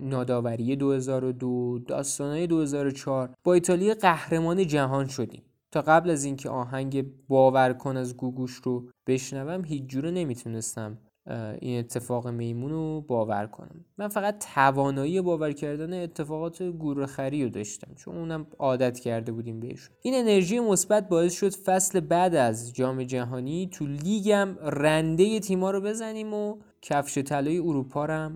ناداوری 0.00 0.76
2002 0.76 1.78
داستانهای 1.78 2.46
2004 2.46 3.34
با 3.44 3.54
ایتالیا 3.54 3.94
قهرمان 3.94 4.66
جهان 4.66 5.08
شدیم. 5.08 5.42
تا 5.72 5.82
قبل 5.82 6.10
از 6.10 6.24
اینکه 6.24 6.50
آهنگ 6.50 7.04
باور 7.28 7.72
کن 7.72 7.96
از 7.96 8.16
گوگوش 8.16 8.54
رو 8.54 8.88
بشنوم 9.06 9.64
هیچ 9.64 9.82
جوره 9.82 10.10
نمی‌تونستم 10.10 10.98
این 11.60 11.78
اتفاق 11.78 12.28
میمون 12.28 12.70
رو 12.70 13.00
باور 13.00 13.46
کنم. 13.46 13.84
من 13.98 14.08
فقط 14.08 14.46
توانایی 14.54 15.20
باور 15.20 15.52
کردن 15.52 16.02
اتفاقات 16.02 16.62
گورخری 16.62 17.44
رو 17.44 17.50
داشتم 17.50 17.94
چون 17.94 18.16
اونم 18.16 18.46
عادت 18.58 18.98
کرده 18.98 19.32
بودیم 19.32 19.60
بهشون. 19.60 19.94
این 20.02 20.14
انرژی 20.14 20.60
مثبت 20.60 21.08
باعث 21.08 21.32
شد 21.32 21.54
فصل 21.56 22.00
بعد 22.00 22.34
از 22.34 22.72
جام 22.72 23.02
جهانی 23.02 23.68
تو 23.72 23.86
لیگم 23.86 24.56
رنده 24.62 25.40
تیما 25.40 25.70
رو 25.70 25.80
بزنیم 25.80 26.34
و 26.34 26.56
کفش 26.82 27.18
طلای 27.18 27.58
اروپا 27.58 28.04
رو 28.04 28.30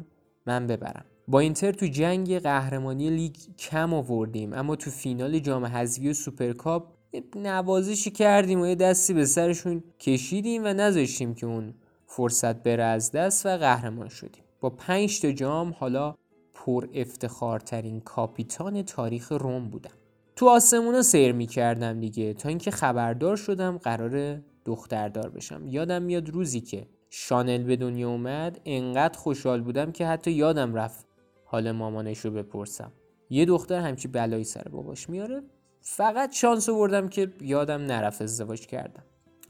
من 0.47 0.67
ببرم. 0.67 1.05
با 1.29 1.41
اینتر 1.41 1.73
تو 1.73 1.87
جنگ 1.87 2.39
قهرمانی 2.39 3.11
لیگ 3.11 3.37
کم 3.59 3.95
آوردیم 3.95 4.53
اما 4.53 4.77
تو 4.77 4.91
فینال 4.91 5.39
جام 5.39 5.65
حذفی 5.65 6.11
و 6.11 6.13
سوپرکاپ 6.13 6.96
نوازشی 7.37 8.11
کردیم 8.11 8.61
و 8.61 8.67
یه 8.67 8.75
دستی 8.75 9.15
به 9.15 9.25
سرشون 9.25 9.83
کشیدیم 10.01 10.65
و 10.65 10.67
نذاشتیم 10.67 11.35
که 11.35 11.47
اون 11.47 11.75
فرصت 12.07 12.63
بره 12.63 12.83
از 12.83 13.13
دست 13.13 13.47
و 13.47 13.57
قهرمان 13.57 14.09
شدیم. 14.09 14.43
با 14.61 14.71
پنج 14.71 15.21
تا 15.21 15.33
جام 15.33 15.75
حالا 15.79 16.15
پر 16.55 16.89
افتخارترین 16.95 18.01
کاپیتان 18.01 18.83
تاریخ 18.83 19.33
روم 19.33 19.71
بودم. 19.71 19.91
تو 20.37 20.49
آسمونا 20.49 21.03
سیر 21.03 21.33
می 21.33 21.47
کردم 21.47 22.01
دیگه. 22.01 22.35
تا 22.35 22.49
اینکه 22.49 22.71
خبردار 22.71 23.37
شدم 23.37 23.79
قرار 23.79 24.41
دختردار 24.65 25.31
بشم. 25.31 25.67
یادم 25.67 26.03
میاد 26.03 26.29
روزی 26.29 26.61
که 26.61 26.87
شانل 27.11 27.63
به 27.63 27.77
دنیا 27.77 28.11
اومد 28.11 28.61
انقدر 28.65 29.19
خوشحال 29.19 29.63
بودم 29.63 29.93
که 29.93 30.07
حتی 30.07 30.31
یادم 30.31 30.75
رفت 30.75 31.07
حال 31.45 31.73
مامانش 31.73 32.19
رو 32.19 32.31
بپرسم. 32.31 32.93
یه 33.31 33.45
دختر 33.45 33.81
همچی 33.81 34.09
بلایی 34.09 34.45
سر 34.45 34.69
باباش 34.71 35.11
میاره. 35.11 35.43
فقط 35.81 36.33
شانس 36.33 36.69
آوردم 36.69 37.09
که 37.09 37.33
یادم 37.41 37.83
نرفت 37.83 38.23
ازدواج 38.23 38.67
کردم. 38.67 39.03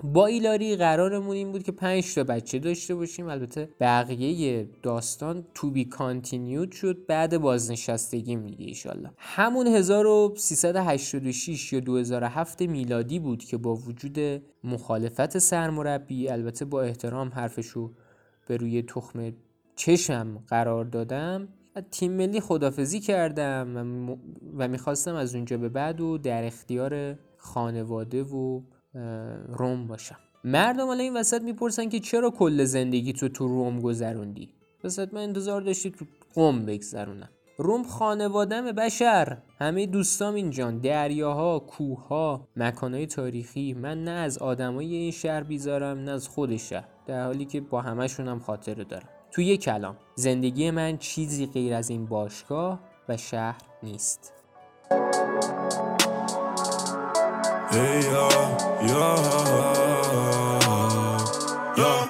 با 0.04 0.26
ایلاری 0.26 0.76
قرارمون 0.76 1.36
این 1.36 1.52
بود 1.52 1.62
که 1.62 1.72
5 1.72 2.14
تا 2.14 2.24
بچه 2.24 2.58
داشته 2.58 2.94
باشیم. 2.94 3.28
البته 3.28 3.68
بقیه 3.80 4.68
داستان 4.82 5.44
تو 5.54 5.70
بی 5.70 5.84
کانتینیود 5.84 6.72
شد. 6.72 7.06
بعد 7.06 7.38
بازنشستگیم 7.38 8.46
دیگه 8.46 8.66
ایشالله. 8.66 9.10
همون 9.18 9.66
1386 9.66 11.72
یا 11.72 11.80
2007 11.80 12.62
میلادی 12.62 13.18
بود 13.18 13.44
که 13.44 13.56
با 13.56 13.74
وجود 13.74 14.42
مخالفت 14.64 15.38
سرمربی 15.38 16.28
البته 16.28 16.64
با 16.64 16.82
احترام 16.82 17.28
حرفشو 17.28 17.92
به 18.46 18.56
روی 18.56 18.82
تخم 18.82 19.32
چشم 19.76 20.44
قرار 20.48 20.84
دادم 20.84 21.48
تیم 21.80 22.12
ملی 22.12 22.40
خدافزی 22.40 23.00
کردم 23.00 24.10
و 24.56 24.68
می‌خواستم 24.68 25.14
از 25.14 25.34
اونجا 25.34 25.58
به 25.58 25.68
بعد 25.68 26.00
و 26.00 26.18
در 26.18 26.44
اختیار 26.44 27.14
خانواده 27.36 28.22
و 28.22 28.60
روم 29.48 29.86
باشم. 29.86 30.16
مردم 30.44 30.86
حالا 30.86 31.02
این 31.02 31.16
وسط 31.16 31.42
می‌پرسن 31.42 31.88
که 31.88 32.00
چرا 32.00 32.30
کل 32.30 32.64
زندگی 32.64 33.12
تو 33.12 33.28
تو 33.28 33.48
روم 33.48 33.80
گذروندی؟ 33.80 34.48
وسط 34.84 35.14
من 35.14 35.20
انتظار 35.20 35.60
داشتی 35.60 35.90
تو 35.90 36.04
قم 36.34 36.66
بگذرونم. 36.66 37.28
روم 37.58 37.82
خانوادم 37.82 38.72
بشر. 38.72 39.38
همه 39.58 39.86
دوستام 39.86 40.34
اینجان 40.34 40.78
دریاها 40.78 41.58
کوهها 41.58 42.48
مکانهای 42.56 43.06
تاریخی. 43.06 43.74
من 43.74 44.04
نه 44.04 44.10
از 44.10 44.38
آدمای 44.38 44.94
این 44.94 45.10
شهر 45.10 45.42
بیزارم 45.42 45.98
نه 45.98 46.10
از 46.10 46.28
خود 46.28 46.56
شهر. 46.56 46.88
در 47.06 47.24
حالی 47.24 47.44
که 47.44 47.60
با 47.60 47.80
همشونم 47.80 48.38
خاطره 48.38 48.84
دارم. 48.84 49.08
تو 49.36 49.42
یک 49.42 49.60
کلام. 49.60 49.96
زندگی 50.14 50.70
من 50.70 50.98
چیزی 50.98 51.46
غیر 51.46 51.74
از 51.74 51.90
این 51.90 52.06
باشگاه 52.06 52.80
و 53.08 53.16
شهر 53.16 53.58
نیست. 53.82 54.32
Hey, 57.70 58.00
yeah, 58.12 58.30
yeah, 58.88 59.16
yeah, 61.78 62.05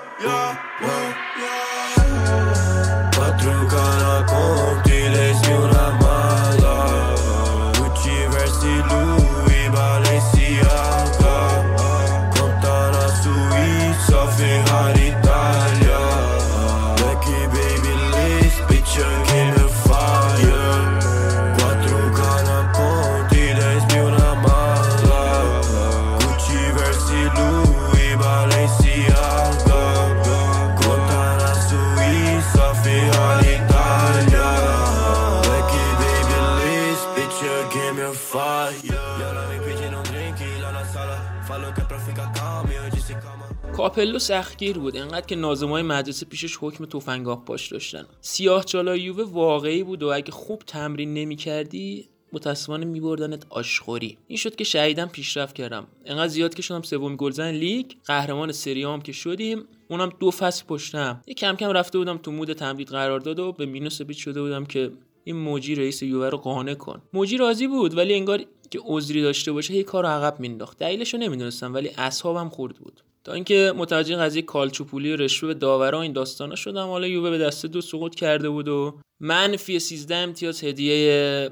کاپلو 43.96 44.18
سختگیر 44.18 44.78
بود. 44.78 44.96
انقدر 44.96 45.26
که 45.26 45.36
ناظمای 45.36 45.82
مدرسه 45.82 46.26
پیشش 46.26 46.56
حکم 46.60 46.84
تفنگ 46.84 47.44
آب‌پاش 47.44 47.72
داشتن. 47.72 48.06
سیاه 48.20 48.64
چالای 48.64 49.00
یووه 49.00 49.24
واقعی 49.24 49.82
بود 49.82 50.02
و 50.02 50.06
اگه 50.06 50.30
خوب 50.30 50.62
تمرین 50.66 51.14
نمی‌کردی 51.14 52.08
متاسفانه 52.32 52.84
میبردنت 52.84 53.46
آشخوری. 53.50 54.18
این 54.26 54.36
شد 54.36 54.56
که 54.56 54.64
شدیداً 54.64 55.06
پیشرفت 55.06 55.54
کردم. 55.54 55.86
انقدر 56.04 56.28
زیاد 56.28 56.54
که 56.54 56.62
شدم 56.62 56.82
سوم 56.82 57.16
گلزن 57.16 57.50
لیگ. 57.50 57.86
قهرمان 58.04 58.52
سری 58.52 58.76
آ 58.76 58.84
هم 58.84 59.00
که 59.00 59.12
شدیم. 59.12 59.64
اونم 59.88 60.12
دو 60.20 60.30
فصل 60.30 60.64
پشتم 60.64 61.22
یه 61.26 61.34
کم 61.34 61.56
کم 61.56 61.70
رفته 61.70 61.98
بودم 61.98 62.18
تو 62.18 62.32
mood 62.32 62.52
تمدید 62.52 62.88
قرار 62.88 63.20
داد 63.20 63.38
و 63.38 63.52
به 63.52 63.66
مینو 63.66 63.90
سبیت 63.90 64.18
شده 64.18 64.42
بودم 64.42 64.66
که 64.66 64.90
این 65.24 65.36
موجی 65.36 65.74
رئیس 65.74 66.02
یووه 66.02 66.28
رو 66.28 66.38
قانع 66.38 66.74
کن. 66.74 67.02
موجی 67.12 67.36
راضی 67.36 67.66
بود 67.66 67.96
ولی 67.96 68.14
انگار 68.14 68.42
که 68.70 68.80
عذری 68.84 69.22
داشته 69.22 69.52
باشه 69.52 69.74
هی 69.74 69.82
کار 69.82 70.06
عقب 70.06 70.40
مینداخت 70.40 70.78
دلیلش 70.78 71.14
رو 71.14 71.20
نمی‌دونستم 71.20 71.74
ولی 71.74 71.90
اعصابم 71.98 72.48
خورد 72.48 72.76
بود. 72.76 73.02
تا 73.26 73.32
اینکه 73.32 73.72
متوجه 73.76 74.16
قضیه 74.16 74.42
کالچوپولی 74.42 75.12
و 75.12 75.16
رشوه 75.16 75.54
داورا 75.54 76.02
این 76.02 76.12
داستانا 76.12 76.54
شدم. 76.54 76.86
حالا 76.86 77.06
یووه 77.06 77.30
به 77.30 77.38
دست 77.38 77.66
دو 77.66 77.80
سقوط 77.80 78.14
کرده 78.14 78.48
بود 78.48 78.68
و 78.68 79.00
منفی 79.20 79.78
13 79.78 80.16
امتیاز 80.16 80.64
هدیه 80.64 81.50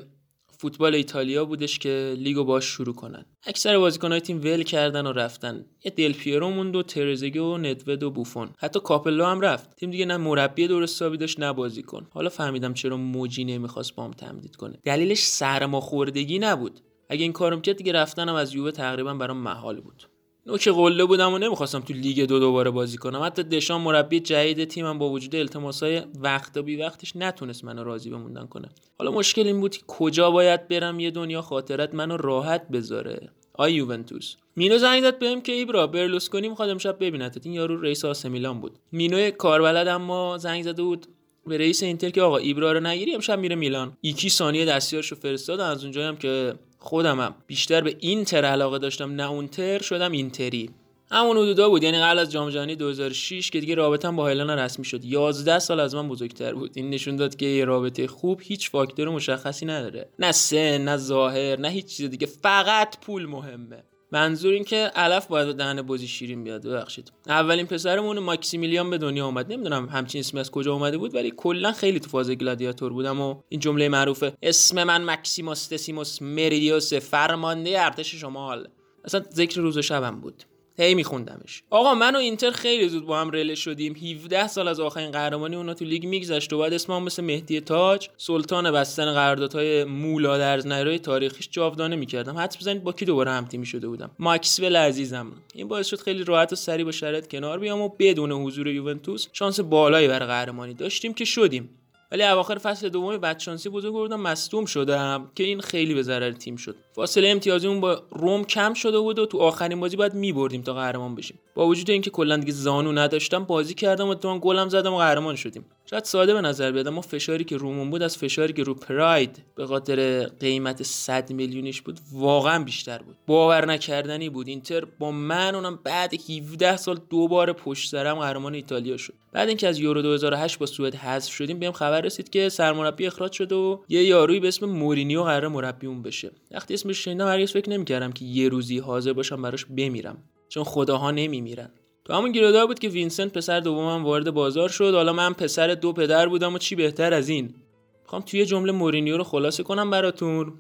فوتبال 0.59 0.95
ایتالیا 0.95 1.45
بودش 1.45 1.79
که 1.79 2.15
لیگو 2.19 2.45
باش 2.45 2.65
شروع 2.65 2.95
کنن. 2.95 3.25
اکثر 3.47 3.79
بازیکنهای 3.79 4.21
تیم 4.21 4.41
ول 4.41 4.63
کردن 4.63 5.07
و 5.07 5.13
رفتن. 5.13 5.65
یه 5.85 5.91
دل 5.91 6.13
پیرو 6.13 6.51
موند 6.51 6.77
و 6.77 6.83
ترزگی 6.83 7.39
و 7.39 7.59
ندود 7.59 8.03
و 8.03 8.11
بوفون. 8.11 8.49
حتی 8.59 8.81
کاپلو 8.81 9.25
هم 9.25 9.41
رفت. 9.41 9.77
تیم 9.77 9.91
دیگه 9.91 10.07
نه 10.07 10.17
مربی 10.17 10.69
درست 10.69 10.95
حسابی 10.95 11.17
داشت 11.17 11.41
نه 11.41 11.53
بازیکن. 11.53 12.07
حالا 12.11 12.29
فهمیدم 12.29 12.75
چرا 12.75 12.97
موجی 12.97 13.45
نمی‌خواست 13.45 13.95
بام 13.95 14.11
تمدید 14.11 14.57
کنه. 14.57 14.79
دلیلش 14.85 15.25
سرماخوردگی 15.25 16.39
نبود. 16.39 16.81
اگه 17.09 17.23
این 17.23 17.33
کارو 17.33 17.57
می‌کرد 17.57 17.77
دیگه 17.77 17.93
رفتنم 17.93 18.35
از 18.35 18.55
یووه 18.55 18.71
تقریبا 18.71 19.15
برام 19.15 19.37
محال 19.37 19.81
بود. 19.81 20.14
نوک 20.47 20.69
قله 20.69 21.05
بودم 21.05 21.33
و 21.33 21.39
نمی‌خواستم 21.39 21.81
تو 21.81 21.93
لیگ 21.93 22.25
دو 22.25 22.39
دوباره 22.39 22.71
بازی 22.71 22.97
کنم. 22.97 23.23
حتی 23.23 23.43
دشان 23.43 23.81
مربی 23.81 24.21
جدید 24.21 24.65
تیمم 24.65 24.99
با 24.99 25.11
وجود 25.11 25.37
التماسای 25.37 26.03
وقت 26.21 26.57
و 26.57 26.63
بی 26.63 26.77
وقتش 26.77 27.17
نتونست 27.17 27.65
منو 27.65 27.85
راضی 27.85 28.11
بموندن 28.11 28.47
کنه. 28.47 28.69
حالا 28.99 29.11
مشکل 29.11 29.47
این 29.47 29.61
بود 29.61 29.77
که 29.77 29.83
کجا 29.87 30.31
باید 30.31 30.69
برم 30.69 31.01
یه 31.01 31.11
دنیا 31.11 31.43
خاطرت 31.43 31.95
منو 31.95 32.17
راحت 32.17 32.69
بذاره. 32.69 33.29
آی 33.55 33.73
یوونتوس. 33.73 34.35
مینو 34.57 34.79
زنگ 34.79 35.03
داد 35.03 35.19
بهم 35.19 35.41
که 35.41 35.53
ایبرا 35.53 35.87
برلوسکونی 35.87 36.49
می‌خواد 36.49 36.69
امشب 36.69 36.97
ببینتت. 37.01 37.47
این 37.47 37.55
یارو 37.55 37.81
رئیس 37.81 38.05
آسه 38.05 38.29
میلان 38.29 38.61
بود. 38.61 38.73
مینو 38.93 39.31
کاربلد 39.31 39.89
اما 39.89 40.39
زنگ 40.39 40.63
زده 40.63 40.83
بود 40.83 41.07
به 41.47 41.59
رئیس 41.59 41.83
اینتر 41.83 42.11
که 42.11 42.23
آقا 42.23 42.37
ایبرا 42.37 42.73
رو 42.73 42.81
نگیری 42.81 43.15
امشب 43.15 43.39
میره 43.39 43.57
میلان. 43.57 43.97
یکی 44.03 44.31
ثانیه 44.31 44.65
دستیارشو 44.65 45.17
فرستاد 45.17 45.61
از 45.61 45.83
اونجایی 45.83 46.07
هم 46.07 46.17
که 46.17 46.55
خودمم 46.85 47.35
بیشتر 47.47 47.81
به 47.81 47.97
اینتر 48.01 48.45
علاقه 48.45 48.79
داشتم 48.79 49.11
نه 49.11 49.31
اونتر 49.31 49.83
شدم 49.83 50.13
اینتری. 50.13 50.71
همون 51.11 51.37
حدودا 51.37 51.69
بود 51.69 51.83
یعنی 51.83 51.99
قبل 51.99 52.19
از 52.19 52.33
جام 52.33 52.51
جهانی 52.51 52.77
2006 52.77 53.51
که 53.51 53.61
دیگه 53.61 53.75
رابطم 53.75 54.17
با 54.17 54.23
هایلان 54.23 54.51
رسمی 54.51 54.85
شد. 54.85 55.05
11 55.05 55.59
سال 55.59 55.81
از 55.81 55.95
من 55.95 56.09
بزرگتر 56.09 56.55
بود. 56.55 56.71
این 56.75 56.91
نشون 56.91 57.17
داد 57.17 57.37
که 57.37 57.47
یه 57.47 57.65
رابطه 57.65 58.07
خوب 58.07 58.41
هیچ 58.43 58.71
فاکتور 58.71 59.09
مشخصی 59.09 59.67
نداره. 59.67 60.09
نه 60.19 60.33
سن 60.33 60.79
نه 60.79 60.97
ظاهر 60.97 61.61
نه 61.61 61.69
هیچ 61.69 61.87
چیز 61.87 62.11
دیگه. 62.11 62.27
فقط 62.27 63.01
پول 63.01 63.27
مهمه. 63.27 63.85
منظور 64.15 64.53
این 64.53 64.65
که 64.65 64.77
علف 64.77 65.27
باید 65.27 65.47
به 65.47 65.53
دهن 65.53 65.83
بازی 65.83 66.09
شیرین 66.09 66.45
بیاد 66.45 66.67
ببخشید. 66.67 67.13
اولین 67.27 67.67
پسرمون 67.67 68.19
ماکسیمیلیان 68.19 68.91
به 68.91 68.99
دنیا 68.99 69.27
اومد. 69.27 69.53
نمی‌دونم 69.53 69.89
همچین 69.89 70.19
اسمی 70.19 70.41
از 70.41 70.51
کجا 70.51 70.73
اومده 70.73 70.99
بود 70.99 71.15
ولی 71.15 71.33
کلا 71.37 71.73
خیلی 71.73 72.01
تو 72.01 72.11
فاز 72.11 72.31
گلادیاتور 72.31 72.93
بودم 72.93 73.21
و 73.21 73.41
این 73.49 73.61
جمله 73.61 73.89
معروفه. 73.89 74.33
اسم 74.43 74.85
من 74.85 75.05
مکسیموس 75.05 75.73
دسیموس 75.73 76.23
مریدیوس 76.23 76.95
فرمانده 76.95 77.85
ارتش 77.85 78.15
شمال. 78.15 78.69
اصلا 79.05 79.23
ذکر 79.33 79.61
روز 79.61 79.77
و 79.77 79.83
شبم 79.83 80.21
بود. 80.21 80.45
هی 80.79 80.95
میخوندمش. 80.95 81.63
آقا 81.71 81.95
من 81.95 82.17
و 82.17 82.19
اینتر 82.19 82.51
خیلی 82.51 82.89
زود 82.89 83.07
با 83.07 83.21
هم 83.21 83.31
رله 83.31 83.55
شدیم. 83.55 83.95
17 83.97 84.49
سال 84.49 84.69
از 84.69 84.81
آخرین 84.81 85.11
قهرمانی 85.11 85.57
اونا 85.57 85.75
تو 85.75 85.85
لیگ 85.85 86.07
میگذشت 86.07 86.53
و 86.53 86.59
بعد 86.59 86.73
اسمم 86.73 87.03
مثل 87.03 87.25
مهدی 87.25 87.61
تاج 87.61 88.09
سلطان 88.17 88.71
بستن 88.71 89.13
قراردادهای 89.13 89.85
مولا 89.85 90.39
در 90.39 90.67
نهرهای 90.67 90.99
تاریخیش 90.99 91.49
جاودانه 91.51 91.97
می‌کردم. 91.97 92.39
حدس 92.39 92.57
بزنید 92.57 92.85
با 92.85 92.93
کی 92.93 93.05
دوباره 93.05 93.31
هم 93.31 93.45
تیمی 93.45 93.67
شده 93.67 93.89
بودم؟ 93.89 94.11
ماکسول 94.19 94.77
عزیزم. 94.77 95.33
این 95.55 95.69
باعث 95.69 95.87
شد 95.87 96.01
خیلی 96.01 96.25
راحت 96.25 96.53
و 96.53 96.57
سریع 96.57 96.85
با 96.85 96.93
شرایط 96.93 97.27
کنار 97.27 97.59
بیام 97.59 97.81
و 97.81 97.89
بدون 97.99 98.33
حضور 98.33 98.69
یوونتوس 98.69 99.27
شانس 99.33 99.61
بالایی 99.61 100.09
برای 100.09 100.27
قهرمانی 100.27 100.75
داشتیم 100.75 101.15
که 101.15 101.25
شدیم. 101.25 101.71
ولی 102.15 102.23
اواخر 102.23 102.59
فصل 102.59 102.89
دوم 102.89 103.17
بدشانسی 103.17 103.69
بزرگ 103.69 103.93
بودم 103.93 104.21
مصدوم 104.21 104.65
شدم 104.65 105.31
که 105.35 105.45
این 105.45 105.61
خیلی 105.61 105.95
به 105.95 106.03
ضرر 106.03 106.33
تیم 106.33 106.57
شد. 106.57 106.77
فاصله 106.93 107.29
امتیازیمون 107.29 107.81
با 107.81 108.03
روم 108.11 108.45
کم 108.45 108.75
شده 108.75 108.99
بود 108.99 109.19
و 109.19 109.27
تو 109.27 109.39
آخرین 109.39 109.81
بازی 109.81 109.97
باید 109.97 110.15
میبردیم 110.15 110.63
تا 110.63 110.75
قهرمان 110.75 111.15
بشیم. 111.15 111.39
با 111.55 111.67
وجود 111.67 111.91
اینکه 111.91 112.11
کلا 112.11 112.37
دیگه 112.37 112.53
زانو 112.53 112.93
نداشتم 112.93 113.45
بازی 113.45 113.75
کردم 113.75 114.09
و 114.09 114.15
تو 114.15 114.39
گلم 114.39 114.69
زدم 114.69 114.93
و 114.93 114.99
قهرمان 114.99 115.37
شدیم. 115.37 115.65
شاید 115.91 116.05
ساده 116.05 116.35
به 116.35 116.41
نظر 116.41 116.73
بیاد 116.73 116.87
اما 116.87 117.01
فشاری 117.01 117.45
که 117.45 117.57
رومون 117.57 117.91
بود 117.91 118.03
از 118.03 118.17
فشاری 118.17 118.53
که 118.53 118.63
رو 118.63 118.75
پراید 118.75 119.43
به 119.57 119.67
خاطر 119.67 120.25
قیمت 120.25 120.83
100 120.83 121.33
میلیونیش 121.33 121.83
بود 121.83 122.01
واقعا 122.13 122.65
بیشتر 122.65 122.99
بود. 122.99 123.17
باور 123.27 123.67
نکردنی 123.67 124.29
بود. 124.29 124.49
اینتر 124.49 124.85
با 124.85 125.11
من 125.11 125.55
اونم 125.55 125.79
بعد 125.85 126.15
17 126.31 126.77
سال 126.77 127.01
دوباره 127.11 127.53
پشت 127.53 127.91
سرم 127.91 128.19
قهرمان 128.19 128.55
ایتالیا 128.55 128.97
شد. 128.97 129.15
بعد 129.33 129.49
اینکه 129.49 129.69
از 129.69 129.79
یورو 129.79 130.03
2008 130.03 130.59
با 130.59 130.67
سوئد 130.67 130.95
حذف 130.95 131.33
شدیم 131.33 131.59
بهم 131.59 131.73
خبر 131.73 132.01
رسید 132.01 132.31
که 132.31 132.49
سرمربی 132.49 133.07
اخراج 133.07 133.33
شده 133.33 133.55
و 133.55 133.79
یه 133.89 134.05
یارویی 134.05 134.41
به 134.41 134.49
اسم 134.49 134.67
مورینیو 134.67 135.23
قرار 135.23 135.49
مربی 135.49 135.87
اون 135.87 136.03
بشه. 136.03 136.31
وقتی 136.51 136.75
اسمش 136.75 137.05
شنیدم 137.05 137.29
هرگز 137.29 137.53
فکر 137.53 137.71
نمی‌کردم 137.71 138.13
که 138.13 138.25
یه 138.25 138.49
روزی 138.49 138.79
حاضر 138.79 139.13
باشم 139.13 139.43
براش 139.43 139.65
بمیرم 139.65 140.17
چون 140.49 140.65
خداها 140.65 141.11
نمیمیرن. 141.11 141.71
تو 142.05 142.13
همون 142.13 142.33
گیرودار 142.33 142.67
بود 142.67 142.79
که 142.79 142.89
وینسنت 142.89 143.33
پسر 143.33 143.61
دومم 143.61 144.05
وارد 144.05 144.31
بازار 144.31 144.69
شد. 144.69 144.95
حالا 144.95 145.13
من 145.13 145.33
پسر 145.33 145.75
دو 145.75 145.93
پدر 145.93 146.29
بودم 146.29 146.55
و 146.55 146.59
چی 146.59 146.75
بهتر 146.75 147.15
از 147.15 147.29
این؟ 147.29 147.55
می‌خوام 148.03 148.23
توی 148.23 148.47
جمله 148.47 148.73
مورینیو 148.73 149.17
رو 149.17 149.25
خلاصه 149.25 149.63
کنم 149.63 149.91
براتون. 149.91 150.53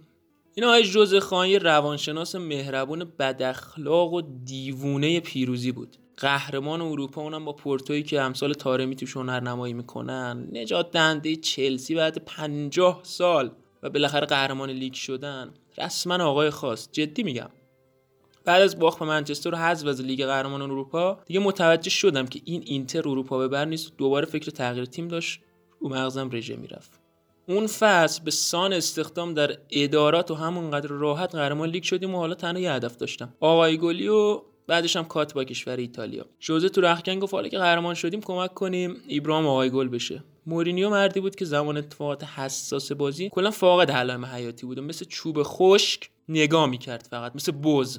این 0.54 0.66
آقای 0.66 0.82
جوز 0.82 1.14
خان 1.14 1.48
یه 1.48 1.58
روانشناس 1.58 2.34
مهربون 2.34 3.04
بداخلاق 3.18 4.12
و 4.12 4.22
دیوونه 4.44 5.20
پیروزی 5.20 5.72
بود. 5.72 5.96
قهرمان 6.16 6.80
اروپا 6.80 7.22
اونم 7.22 7.44
با 7.44 7.52
پورتویی 7.52 8.02
که 8.02 8.20
امسال 8.20 8.52
تارمی 8.52 8.96
توش 8.96 9.16
هنرنمایی 9.16 9.74
می‌کنن. 9.74 10.48
نجات 10.52 10.90
دهنده 10.90 11.36
چلسی 11.36 11.94
بعد 11.94 12.24
پنجاه 12.24 13.00
سال 13.02 13.50
و 13.82 13.90
بالاخره 13.90 14.26
قهرمان 14.26 14.70
لیگ 14.70 14.92
شدن. 14.92 15.50
رسما 15.78 16.24
آقای 16.24 16.50
خاص. 16.50 16.88
جدی 16.92 17.22
میگم. 17.22 17.50
بعد 18.44 18.62
از 18.62 18.78
باخت 18.78 18.98
به 18.98 19.04
منچستر 19.04 19.54
و 19.54 19.56
حذف 19.56 19.86
از 19.86 20.00
لیگ 20.00 20.24
قهرمانان 20.26 20.70
اروپا 20.70 21.18
دیگه 21.26 21.40
متوجه 21.40 21.90
شدم 21.90 22.26
که 22.26 22.40
این 22.44 22.62
اینتر 22.66 23.08
اروپا 23.08 23.38
ببر 23.38 23.64
نیست 23.64 23.92
دوباره 23.98 24.26
فکر 24.26 24.50
تغییر 24.50 24.84
تیم 24.84 25.08
داشت 25.08 25.40
رو 25.80 25.88
مغزم 25.88 26.30
رژه 26.32 26.56
می‌رفت. 26.56 27.00
اون 27.48 27.66
فصل 27.66 28.24
به 28.24 28.30
سان 28.30 28.72
استخدام 28.72 29.34
در 29.34 29.58
ادارات 29.70 30.30
و 30.30 30.34
همونقدر 30.34 30.88
راحت 30.88 31.34
قهرمان 31.34 31.68
لیگ 31.68 31.82
شدیم 31.82 32.14
و 32.14 32.18
حالا 32.18 32.34
تنها 32.34 32.62
یه 32.62 32.72
هدف 32.72 32.96
داشتم. 32.96 33.34
آقای 33.40 33.78
گلی 33.78 34.08
و 34.08 34.40
بعدش 34.66 34.96
هم 34.96 35.04
cut 35.04 35.34
با 35.34 35.44
کشور 35.44 35.76
ایتالیا. 35.76 36.26
جوزه 36.40 36.68
تو 36.68 36.80
رختکن 36.80 37.18
گفت 37.18 37.34
حالا 37.34 37.48
که 37.48 37.58
قهرمان 37.58 37.94
شدیم 37.94 38.20
کمک 38.20 38.54
کنیم 38.54 38.96
ایبرام 39.06 39.46
آقای 39.46 39.70
گل 39.70 39.88
بشه. 39.88 40.24
مورینیو 40.46 40.90
مردی 40.90 41.20
بود 41.20 41.36
که 41.36 41.44
زمان 41.44 41.76
اتفاقات 41.76 42.24
حساس 42.24 42.92
بازی 42.92 43.28
کلا 43.28 43.50
فاقد 43.50 43.90
علائم 43.90 44.26
حیاتی 44.26 44.66
بود 44.66 44.80
مثل 44.80 45.04
چوب 45.04 45.42
خشک 45.42 46.10
نگاه 46.28 46.66
می‌کرد 46.66 47.08
فقط 47.10 47.36
مثل 47.36 47.52
بز. 47.52 47.98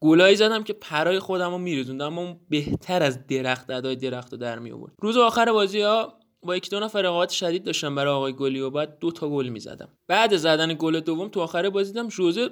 گلایی 0.00 0.36
زدم 0.36 0.64
که 0.64 0.72
پرای 0.72 1.18
خودم 1.18 1.50
رو 1.50 1.58
میریزوندم 1.58 2.06
اما 2.06 2.22
اون 2.22 2.40
بهتر 2.48 3.02
از 3.02 3.26
درخت 3.26 3.70
ادای 3.70 3.96
درخت 3.96 4.32
رو 4.32 4.38
در 4.38 4.58
می 4.58 4.72
روز 4.98 5.16
آخر 5.16 5.52
بازی 5.52 5.80
ها 5.80 6.18
با 6.42 6.56
یک 6.56 6.70
دو 6.70 6.80
نفر 6.80 7.02
رقابت 7.02 7.30
شدید 7.30 7.64
داشتم 7.64 7.94
برای 7.94 8.14
آقای 8.14 8.32
گلی 8.32 8.60
و 8.60 8.70
بعد 8.70 8.98
دو 8.98 9.12
تا 9.12 9.28
گل 9.28 9.48
می‌زدم. 9.48 9.88
بعد 10.08 10.36
زدن 10.36 10.74
گل 10.78 11.00
دوم 11.00 11.28
تو 11.28 11.40
آخر 11.40 11.70
بازی 11.70 11.92
دیدم 11.92 12.08
جوزه 12.08 12.50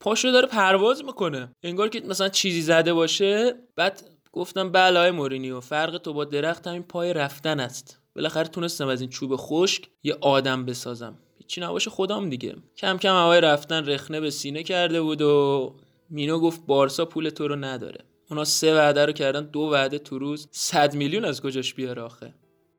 پاشو 0.00 0.30
داره 0.30 0.46
پرواز 0.46 1.04
می‌کنه. 1.04 1.52
انگار 1.62 1.88
که 1.88 2.00
مثلا 2.00 2.28
چیزی 2.28 2.62
زده 2.62 2.92
باشه. 2.92 3.54
بعد 3.76 4.02
گفتم 4.32 4.72
بله 4.72 5.10
مورینیو 5.10 5.60
فرق 5.60 5.98
تو 5.98 6.12
با 6.12 6.24
درخت 6.24 6.66
همین 6.66 6.82
پای 6.82 7.12
رفتن 7.12 7.60
است. 7.60 8.00
بالاخره 8.16 8.48
تونستم 8.48 8.88
از 8.88 9.00
این 9.00 9.10
چوب 9.10 9.36
خشک 9.36 9.88
یه 10.02 10.16
آدم 10.20 10.64
بسازم. 10.64 11.18
هیچی 11.38 11.60
نباشه 11.60 11.90
خودم 11.90 12.30
دیگه. 12.30 12.56
کم 12.76 12.98
کم 12.98 13.14
هوای 13.14 13.40
رفتن 13.40 13.86
رخنه 13.86 14.20
به 14.20 14.30
سینه 14.30 14.62
کرده 14.62 15.02
بود 15.02 15.22
و 15.22 15.76
مینو 16.12 16.38
گفت 16.38 16.66
بارسا 16.66 17.04
پول 17.04 17.28
تو 17.28 17.48
رو 17.48 17.56
نداره. 17.56 18.04
اونا 18.30 18.44
سه 18.44 18.74
وعده 18.74 19.06
رو 19.06 19.12
کردن 19.12 19.44
دو 19.44 19.60
وعده 19.60 19.98
تو 19.98 20.18
روز. 20.18 20.48
100 20.50 20.94
میلیون 20.94 21.24
از 21.24 21.42
کجاش 21.42 21.74
بیاره 21.74 22.02
آخه؟ 22.02 22.34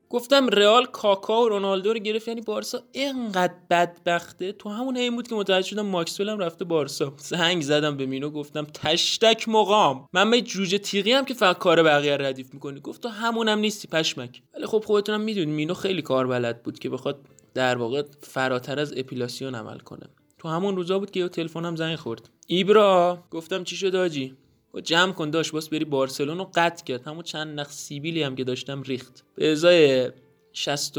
گفتم 0.09 0.47
رئال 0.47 0.85
کاکا 0.85 1.41
و 1.41 1.49
رونالدو 1.49 1.93
رو 1.93 1.99
گرفت 1.99 2.27
یعنی 2.27 2.41
بارسا 2.41 2.79
اینقدر 2.91 3.53
بدبخته. 3.69 4.51
تو 4.51 4.69
همون 4.69 4.97
این 4.97 5.15
بود 5.15 5.27
که 5.27 5.35
متوجه 5.35 5.67
شدم 5.67 5.85
ماکسول 5.85 6.29
هم 6.29 6.39
رفته 6.39 6.65
بارسا. 6.65 7.13
زنگ 7.17 7.61
زدم 7.61 7.97
به 7.97 8.05
مینو 8.05 8.29
گفتم 8.29 8.65
تشتک 8.65 9.49
مقام. 9.49 10.07
من 10.13 10.31
به 10.31 10.41
جوجه 10.41 10.77
تیغی 10.77 11.11
هم 11.11 11.25
که 11.25 11.33
فقط 11.33 11.57
کار 11.57 11.83
بقیه 11.83 12.17
ردیف 12.17 12.53
می‌کنی. 12.53 12.79
گفت 12.79 13.01
تو 13.01 13.09
همونم 13.09 13.59
نیستی 13.59 13.87
پشمک. 13.87 14.41
ولی 14.53 14.65
خب 14.65 14.83
خودتونم 14.85 15.21
می‌دونی 15.21 15.51
مینو 15.51 15.73
خیلی 15.73 16.01
کار 16.01 16.27
بلد 16.27 16.63
بود 16.63 16.79
که 16.79 16.89
بخواد 16.89 17.19
در 17.53 17.77
واقع 17.77 18.03
فراتر 18.21 18.79
از 18.79 18.93
اپیلاسیون 18.97 19.55
عمل 19.55 19.77
کنه. 19.77 20.09
تو 20.37 20.47
همون 20.47 20.75
روزا 20.75 20.99
بود 20.99 21.11
که 21.11 21.19
یه 21.19 21.27
تلفنم 21.27 21.75
زنگ 21.75 21.95
خورد. 21.95 22.29
ایبرا 22.47 23.23
گفتم 23.31 23.63
چی 23.63 23.75
شد 23.75 23.95
آجی؟ 23.95 24.35
و 24.73 24.81
جمع 24.81 25.11
کن 25.11 25.29
داشت 25.29 25.51
باز 25.51 25.69
بری 25.69 25.85
بارسلون 25.85 26.37
رو 26.37 26.51
قطع 26.55 26.83
کرد. 26.83 27.07
همون 27.07 27.23
چند 27.23 27.59
نخ 27.59 27.69
سیبیلی 27.69 28.23
هم 28.23 28.35
که 28.35 28.43
داشتم 28.43 28.81
ریخت. 28.81 29.23
به 29.35 29.51
ازای 29.51 30.11
69.5 30.53 30.95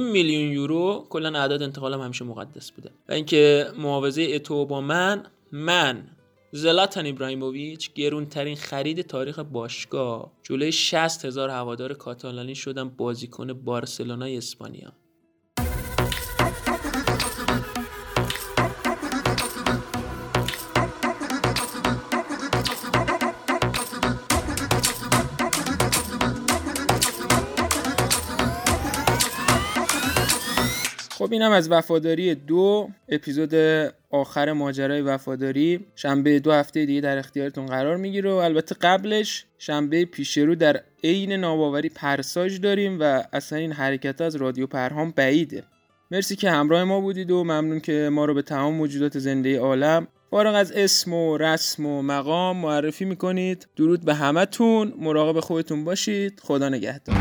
میلیون 0.00 0.52
یورو 0.52 1.06
کلا 1.10 1.38
اعداد 1.38 1.62
انتقالم 1.62 2.00
همیشه 2.00 2.24
مقدس 2.24 2.70
بوده. 2.70 2.90
و 3.08 3.12
اینکه 3.12 3.66
معاوضه 3.78 4.22
اتو 4.34 4.66
با 4.66 4.80
من 4.80 5.26
من 5.52 6.08
زلاتان 6.52 7.06
ابراهیموویچ 7.06 7.92
گرونترین 7.94 8.56
خرید 8.56 9.02
تاریخ 9.02 9.38
باشگاه 9.38 10.32
جلوی 10.42 10.72
60 10.72 11.24
هزار 11.24 11.50
هوادار 11.50 11.94
کاتالانی 11.94 12.54
شدم 12.54 12.88
بازیکن 12.88 13.52
بارسلونای 13.52 14.36
اسپانیا. 14.36 14.92
خب 31.18 31.28
اینم 31.32 31.52
از 31.52 31.70
وفاداری 31.70 32.34
دو 32.34 32.88
اپیزود 33.08 33.54
آخر 34.10 34.52
ماجرای 34.52 35.02
وفاداری. 35.02 35.86
شنبه 35.94 36.38
دو 36.38 36.52
هفته 36.52 36.86
دیگه 36.86 37.00
در 37.00 37.18
اختیارتون 37.18 37.66
قرار 37.66 37.96
می‌گیره 37.96 38.32
و 38.32 38.34
البته 38.34 38.74
قبلش 38.74 39.44
شنبه 39.58 40.04
پیش 40.04 40.38
رو 40.38 40.54
در 40.54 40.80
عین 41.04 41.32
ناباوری 41.32 41.88
پرساج 41.88 42.60
داریم 42.60 42.98
و 43.00 43.22
اصلا 43.32 43.58
این 43.58 43.72
حرکت 43.72 44.20
از 44.20 44.36
رادیو 44.36 44.66
پرهام 44.66 45.12
بعیده. 45.16 45.64
مرسی 46.10 46.36
که 46.36 46.50
همراه 46.50 46.84
ما 46.84 47.00
بودید 47.00 47.30
و 47.30 47.44
ممنون 47.44 47.80
که 47.80 48.08
ما 48.12 48.24
رو 48.24 48.34
به 48.34 48.42
تمام 48.42 48.74
موجودات 48.74 49.18
زنده 49.18 49.58
عالم 49.58 50.06
فارغ 50.30 50.54
از 50.54 50.72
اسم 50.72 51.12
و 51.12 51.36
رسم 51.36 51.86
و 51.86 52.02
مقام 52.02 52.56
معرفی 52.56 53.04
می‌کنید. 53.04 53.66
درود 53.76 54.04
به 54.04 54.14
همتون. 54.14 54.94
مراقب 54.98 55.40
خودتون 55.40 55.84
باشید. 55.84 56.40
خدا 56.44 56.68
نگهدار. 56.68 57.16